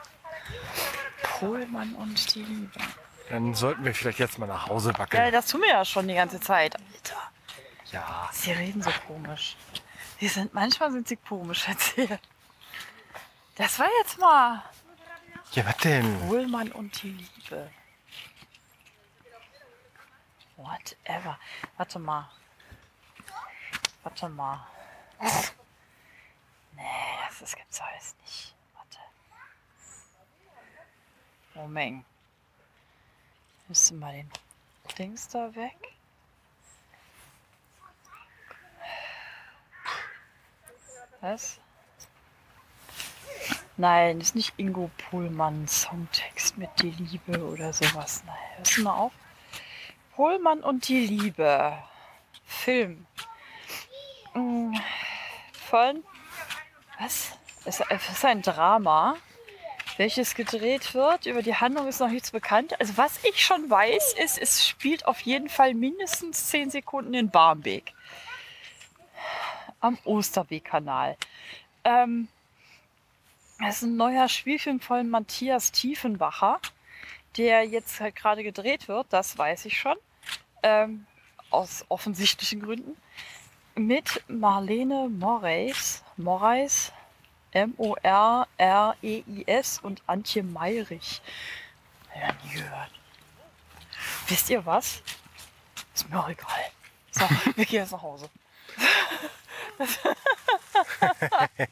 [1.23, 2.71] Pohlmann und die Liebe.
[3.31, 5.33] Dann sollten wir vielleicht jetzt mal nach Hause Ja, wackeln.
[5.33, 6.77] das tun wir ja schon die ganze Zeit.
[6.77, 7.23] Alter,
[7.91, 8.29] Ja.
[8.33, 9.57] sie reden so komisch.
[10.25, 12.19] Die sind, manchmal sind sie komisch erzählt.
[13.57, 14.65] Das war jetzt mal
[15.53, 16.19] Ja, was denn?
[16.21, 17.71] Pohlmann und die Liebe.
[20.57, 21.39] Whatever.
[21.77, 22.31] Warte mal.
[24.03, 24.67] Warte mal.
[25.21, 26.83] Nee,
[27.29, 28.55] das, das gibt's alles nicht.
[28.73, 28.99] Warte.
[31.53, 32.07] Moment.
[33.69, 34.31] Müsste mal den
[34.97, 35.94] Dings da weg.
[41.25, 41.59] Was?
[43.79, 48.23] Nein, ist nicht Ingo Pohlmann Songtext mit Die Liebe oder sowas.
[48.27, 49.13] Nein, hörst du mal auf?
[50.15, 51.79] Pohlmann und die Liebe.
[52.45, 53.07] Film.
[54.35, 54.75] Mm,
[55.55, 56.05] Von.
[57.01, 57.39] Was?
[57.65, 59.17] Es ist ein Drama,
[59.97, 61.25] welches gedreht wird.
[61.25, 62.79] Über die Handlung ist noch nichts bekannt.
[62.79, 67.31] Also, was ich schon weiß, ist, es spielt auf jeden Fall mindestens 10 Sekunden in
[67.31, 67.95] Barmbek.
[69.85, 71.19] Am Osterbeek-Kanal.
[71.85, 72.29] Ähm,
[73.59, 76.59] das ist ein neuer Spielfilm von Matthias Tiefenbacher,
[77.37, 79.99] der jetzt halt gerade gedreht wird, das weiß ich schon.
[80.63, 81.05] Ähm,
[81.51, 82.97] aus offensichtlichen Gründen.
[83.75, 86.91] Mit Marlene Moraes, Moraes,
[87.53, 88.51] M-O-R-R-E-I-S
[89.81, 91.21] und Antje Meyrich.
[92.19, 92.91] Ja, nie gehört.
[94.29, 95.03] Wisst ihr was?
[95.95, 96.71] Ist mir auch egal.
[97.11, 98.31] So, wir gehen jetzt nach Hause.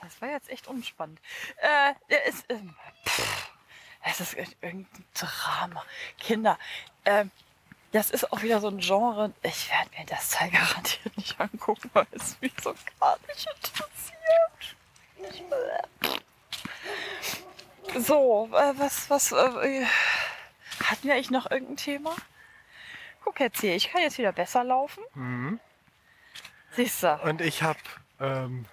[0.00, 1.18] Das war jetzt echt unspannend.
[1.60, 2.74] Äh, ist, ähm,
[3.04, 3.50] pff,
[4.04, 5.84] es ist ir- irgendein Drama.
[6.20, 6.56] Kinder,
[7.04, 7.30] ähm,
[7.90, 9.32] das ist auch wieder so ein Genre.
[9.42, 14.76] Ich werde mir das Teil garantiert nicht angucken, weil es mich so gar nicht interessiert.
[17.92, 19.84] Äh, so, äh, was, was, äh,
[20.84, 22.14] hatten wir eigentlich noch irgendein Thema?
[23.24, 25.02] Guck jetzt hier, ich kann jetzt wieder besser laufen.
[25.14, 25.60] Mhm.
[26.78, 27.80] Siehst du, Und ich habe,
[28.20, 28.64] ähm,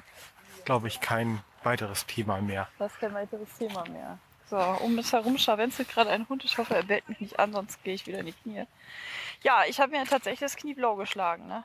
[0.63, 2.67] glaube ich, kein weiteres Thema mehr.
[2.77, 4.19] das ist kein weiteres Thema mehr.
[4.47, 6.45] So, um mich herum scharwenzelt gerade ein Hund.
[6.45, 8.65] Ich hoffe, er bellt mich nicht an, sonst gehe ich wieder in die Knie.
[9.41, 11.63] Ja, ich habe mir tatsächlich das Knie blau geschlagen, ne?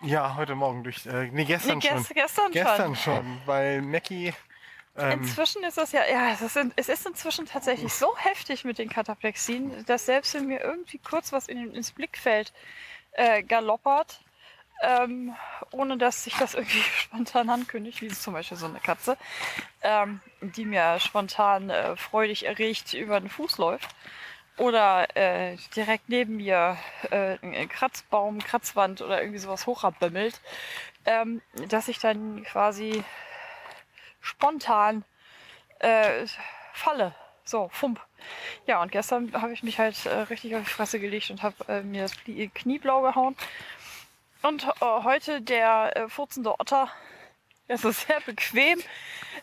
[0.00, 1.04] Ja, heute Morgen durch.
[1.04, 1.98] Äh, nee, gestern Nee, schon.
[1.98, 3.16] gest- gestern, Gestern schon.
[3.16, 4.32] schon, weil Mackie.
[4.96, 8.64] Ähm, Inzwischen ist das ja, ja, es ist, in- es ist inzwischen tatsächlich so heftig
[8.64, 12.54] mit den Kataplexien, dass selbst wenn mir irgendwie kurz was in, ins Blickfeld
[13.12, 14.20] äh, galoppert,
[14.82, 15.34] ähm,
[15.70, 19.16] ohne dass sich das irgendwie spontan ankündigt, wie zum Beispiel so eine Katze,
[19.82, 23.88] ähm, die mir spontan äh, freudig erregt über den Fuß läuft,
[24.58, 26.78] oder äh, direkt neben mir
[27.10, 30.40] äh, ein Kratzbaum, Kratzwand oder irgendwie sowas hochrabbümmelt,
[31.04, 33.04] ähm, dass ich dann quasi
[34.20, 35.04] spontan
[35.80, 36.26] äh,
[36.72, 37.14] falle.
[37.44, 38.00] So, fump.
[38.66, 41.54] Ja, und gestern habe ich mich halt äh, richtig auf die Fresse gelegt und habe
[41.68, 43.36] äh, mir das Knie, Knie blau gehauen.
[44.46, 46.88] Und äh, heute der äh, furzende Otter,
[47.68, 48.80] der so sehr bequem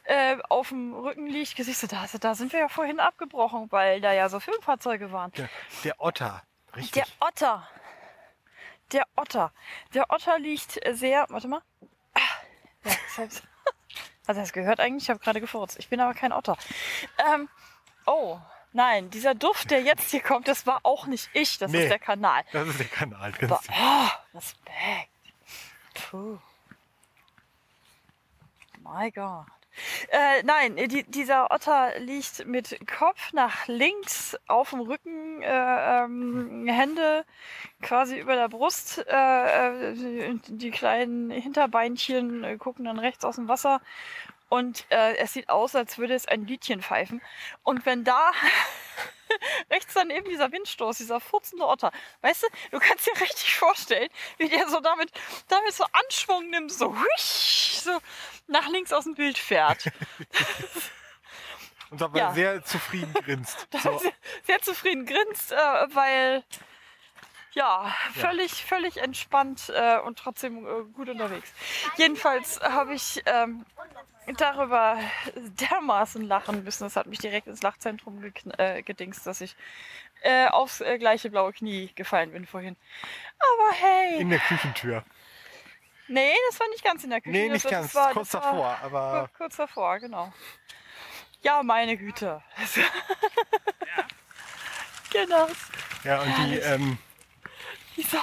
[0.06, 1.58] äh, auf dem Rücken liegt.
[1.58, 5.32] Siehst du, da, da sind wir ja vorhin abgebrochen, weil da ja so Filmfahrzeuge waren.
[5.34, 5.50] der,
[5.84, 6.44] der Otter.
[6.76, 6.92] Richtig.
[6.94, 7.68] Der Otter.
[8.92, 9.52] Der Otter.
[9.94, 11.26] Der Otter liegt sehr.
[11.30, 11.62] Warte mal.
[12.14, 12.20] Ah,
[12.86, 13.44] Ja, heißt,
[14.26, 15.78] also das gehört eigentlich, ich habe gerade gefurzt.
[15.80, 16.58] Ich bin aber kein Otter.
[17.34, 17.50] Ähm,
[18.06, 18.40] oh,
[18.74, 21.84] nein, dieser Duft, der jetzt hier kommt, das war auch nicht ich, das Nee.
[21.84, 22.44] ist der Kanal.
[22.52, 23.32] das ist der Kanal.
[23.38, 24.08] Aber, Ganz oh,
[24.38, 25.10] Respekt.
[26.10, 26.38] Puh.
[28.84, 29.46] My God.
[30.10, 36.68] Äh, nein, die, dieser Otter liegt mit Kopf nach links auf dem Rücken, äh, ähm,
[36.68, 37.26] Hände
[37.82, 43.48] quasi über der Brust, äh, äh, die kleinen Hinterbeinchen äh, gucken dann rechts aus dem
[43.48, 43.82] Wasser
[44.54, 47.24] und äh, es sieht aus, als würde es ein Liedchen pfeifen.
[47.64, 48.32] Und wenn da
[49.72, 51.92] rechts daneben dieser Windstoß, dieser furzende Otter,
[52.22, 55.10] weißt du, du kannst dir richtig vorstellen, wie der so damit,
[55.48, 57.98] damit so Anschwung nimmt, so, huisch, so
[58.46, 59.86] nach links aus dem Bild fährt.
[61.90, 62.34] Und dabei Ja.
[62.36, 63.68] sehr zufrieden grinst.
[63.82, 66.44] So, sehr, sehr zufrieden grinst, äh, weil
[67.56, 71.54] Ja, völlig, völlig entspannt äh, und trotzdem äh, gut unterwegs.
[71.98, 73.64] Jedenfalls habe ich ähm,
[74.38, 74.98] darüber
[75.36, 76.84] dermaßen lachen müssen.
[76.84, 78.24] Das hat mich direkt ins Lachzentrum
[78.58, 79.56] äh, gedingst, dass ich
[80.24, 82.76] äh, aufs äh, gleiche blaue Knie gefallen bin vorhin.
[83.40, 85.04] Aber hey, In der Küchentür.
[86.08, 87.32] nee, das war nicht ganz in der Küche.
[87.38, 87.96] Nee, nicht das, ganz.
[87.96, 90.34] War, kurz davor, aber kur- kurz davor, genau.
[91.42, 92.42] Ja, meine Güte.
[95.12, 95.48] genau.
[96.04, 96.98] ja, und die, ähm,
[97.98, 98.18] Diese,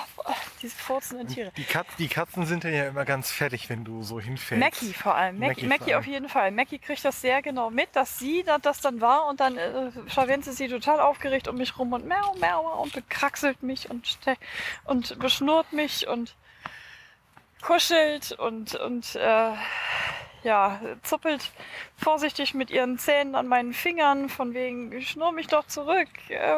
[0.62, 1.52] diese furzenden Tiere.
[1.56, 4.60] die, Kat die Katzen sind dann ja immer ganz fertig, wenn du so hinfällst.
[4.62, 5.38] Mackie vor allem.
[5.38, 6.50] Mackie, Mackie Mackie, auf jeden Fall.
[6.50, 9.90] Mackie kriegt das sehr genau mit, dass sie da- das dann war und dann äh,
[10.08, 14.18] scharwenzt sie total aufgeregt um mich rum und miau, miau und bekraxelt mich und,
[14.84, 16.34] und beschnurrt mich und
[17.62, 19.52] kuschelt und, und äh,
[20.42, 21.50] ja, zuppelt
[21.96, 26.56] vorsichtig mit ihren Zähnen an meinen Fingern, von wegen, schnurr mich doch zurück, äh,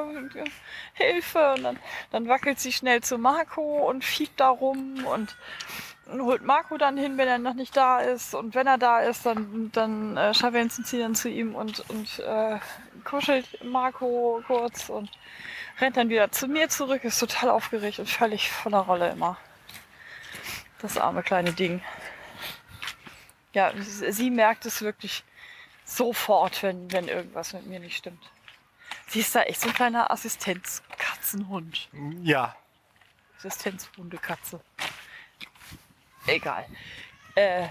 [0.94, 1.54] Hilfe.
[1.54, 1.78] Und dann,
[2.10, 5.36] dann wackelt sie schnell zu Marco und fiebt da rum und
[6.20, 8.34] holt Marco dann hin, wenn er noch nicht da ist.
[8.34, 12.18] Und wenn er da ist, dann, dann äh, scharwenzen sie dann zu ihm und, und
[12.20, 12.58] äh,
[13.04, 15.10] kuschelt Marco kurz und
[15.80, 19.36] rennt dann wieder zu mir zurück, ist total aufgeregt und völlig voller Rolle immer.
[20.80, 21.80] Das arme kleine Ding.
[23.52, 25.24] Ja, sie merkt es wirklich
[25.84, 28.30] sofort, wenn, wenn irgendwas mit mir nicht stimmt.
[29.08, 31.88] Sie ist da echt so ein kleiner Assistenzkatzenhund.
[32.22, 32.56] Ja,
[33.44, 34.60] Assistenzhundekatze.
[36.26, 36.64] Egal.
[37.34, 37.66] Äh,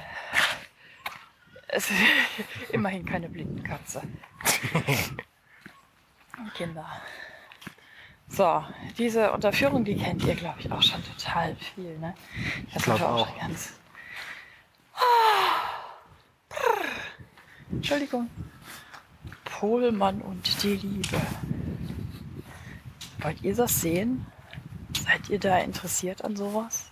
[1.69, 1.99] es ist
[2.71, 4.01] immerhin keine Blindenkatze.
[6.55, 6.86] Kinder.
[8.27, 8.65] So,
[8.97, 12.15] diese Unterführung, die kennt ihr, glaube ich, auch schon total viel, ne?
[12.73, 13.27] Das glaub sind wir auch.
[13.27, 13.73] schon ganz.
[17.72, 18.30] Entschuldigung.
[19.44, 21.22] Pohlmann und die Liebe.
[23.20, 24.26] Wollt ihr das sehen?
[25.06, 26.89] Seid ihr da interessiert an sowas?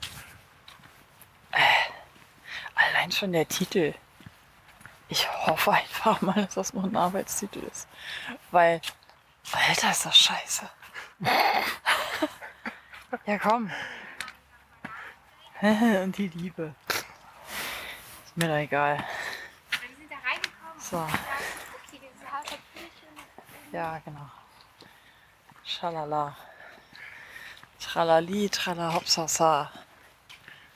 [1.52, 1.60] Äh,
[2.76, 3.94] allein schon der Titel.
[5.10, 7.88] Ich hoffe einfach mal, dass das nur ein Arbeitstitel ist.
[8.52, 8.82] Weil,
[9.52, 10.70] Alter, ist das scheiße.
[13.26, 13.72] ja, komm.
[15.62, 16.76] Und die Liebe.
[18.40, 18.98] Mir doch egal.
[18.98, 20.80] Wir sind da reingekommen.
[20.80, 20.98] So.
[20.98, 24.30] und da ist okay, dieses Haus hat viele schöne- Ja, genau.
[25.66, 26.36] Schalala.
[27.82, 29.72] Tralali, trala, hopsasa.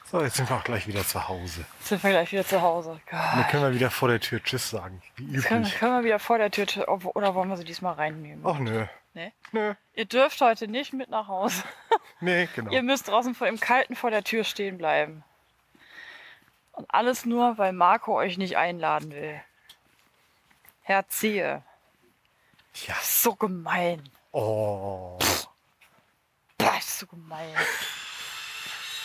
[0.05, 1.66] so, jetzt sind wir auch gleich wieder zu Hause.
[1.80, 2.91] Jetzt sind wir gleich wieder zu Hause.
[2.91, 3.47] Und dann Gott.
[3.49, 5.80] können wir wieder vor der Tür Tschüss sagen, wie Jetzt können, üblich.
[5.80, 8.45] können wir wieder vor der Tür, oder wollen wir sie diesmal reinnehmen?
[8.45, 8.86] Ach nö.
[9.16, 9.32] Nee?
[9.51, 9.74] Nö.
[9.93, 11.64] Ihr dürft heute nicht mit nach Hause.
[12.20, 12.72] Nee, genau.
[12.72, 15.24] Ihr müsst draußen vor im Kalten vor der Tür stehen bleiben.
[16.74, 19.42] Und alles nur, weil Marco euch nicht einladen will.
[20.82, 21.64] Herr Zehe.
[22.88, 22.96] Ja.
[23.02, 24.10] So gemein.
[24.32, 25.18] Oh.
[26.58, 27.56] Boah, ist so gemein.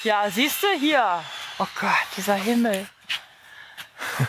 [0.02, 1.22] Ja, siehst du hier.
[1.58, 2.88] Oh Gott, dieser Himmel.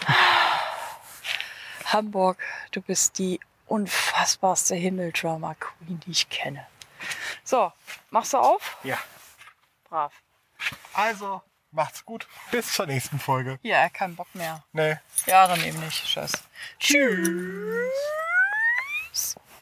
[1.86, 2.38] Hamburg,
[2.72, 6.68] du bist die unfassbarste Himmeldrama Queen, die ich kenne.
[7.44, 7.72] So,
[8.10, 8.78] machst du auf?
[8.84, 8.98] Ja.
[9.86, 10.14] Brav.
[10.94, 12.28] Also, Macht's gut.
[12.52, 13.60] Bis zur nächsten Folge.
[13.62, 14.64] Ja, kein Bock mehr.
[14.74, 14.98] Nee.
[15.26, 16.06] Ja, dann eben nicht.
[16.06, 16.32] Tschüss.
[16.80, 17.90] Tschüss.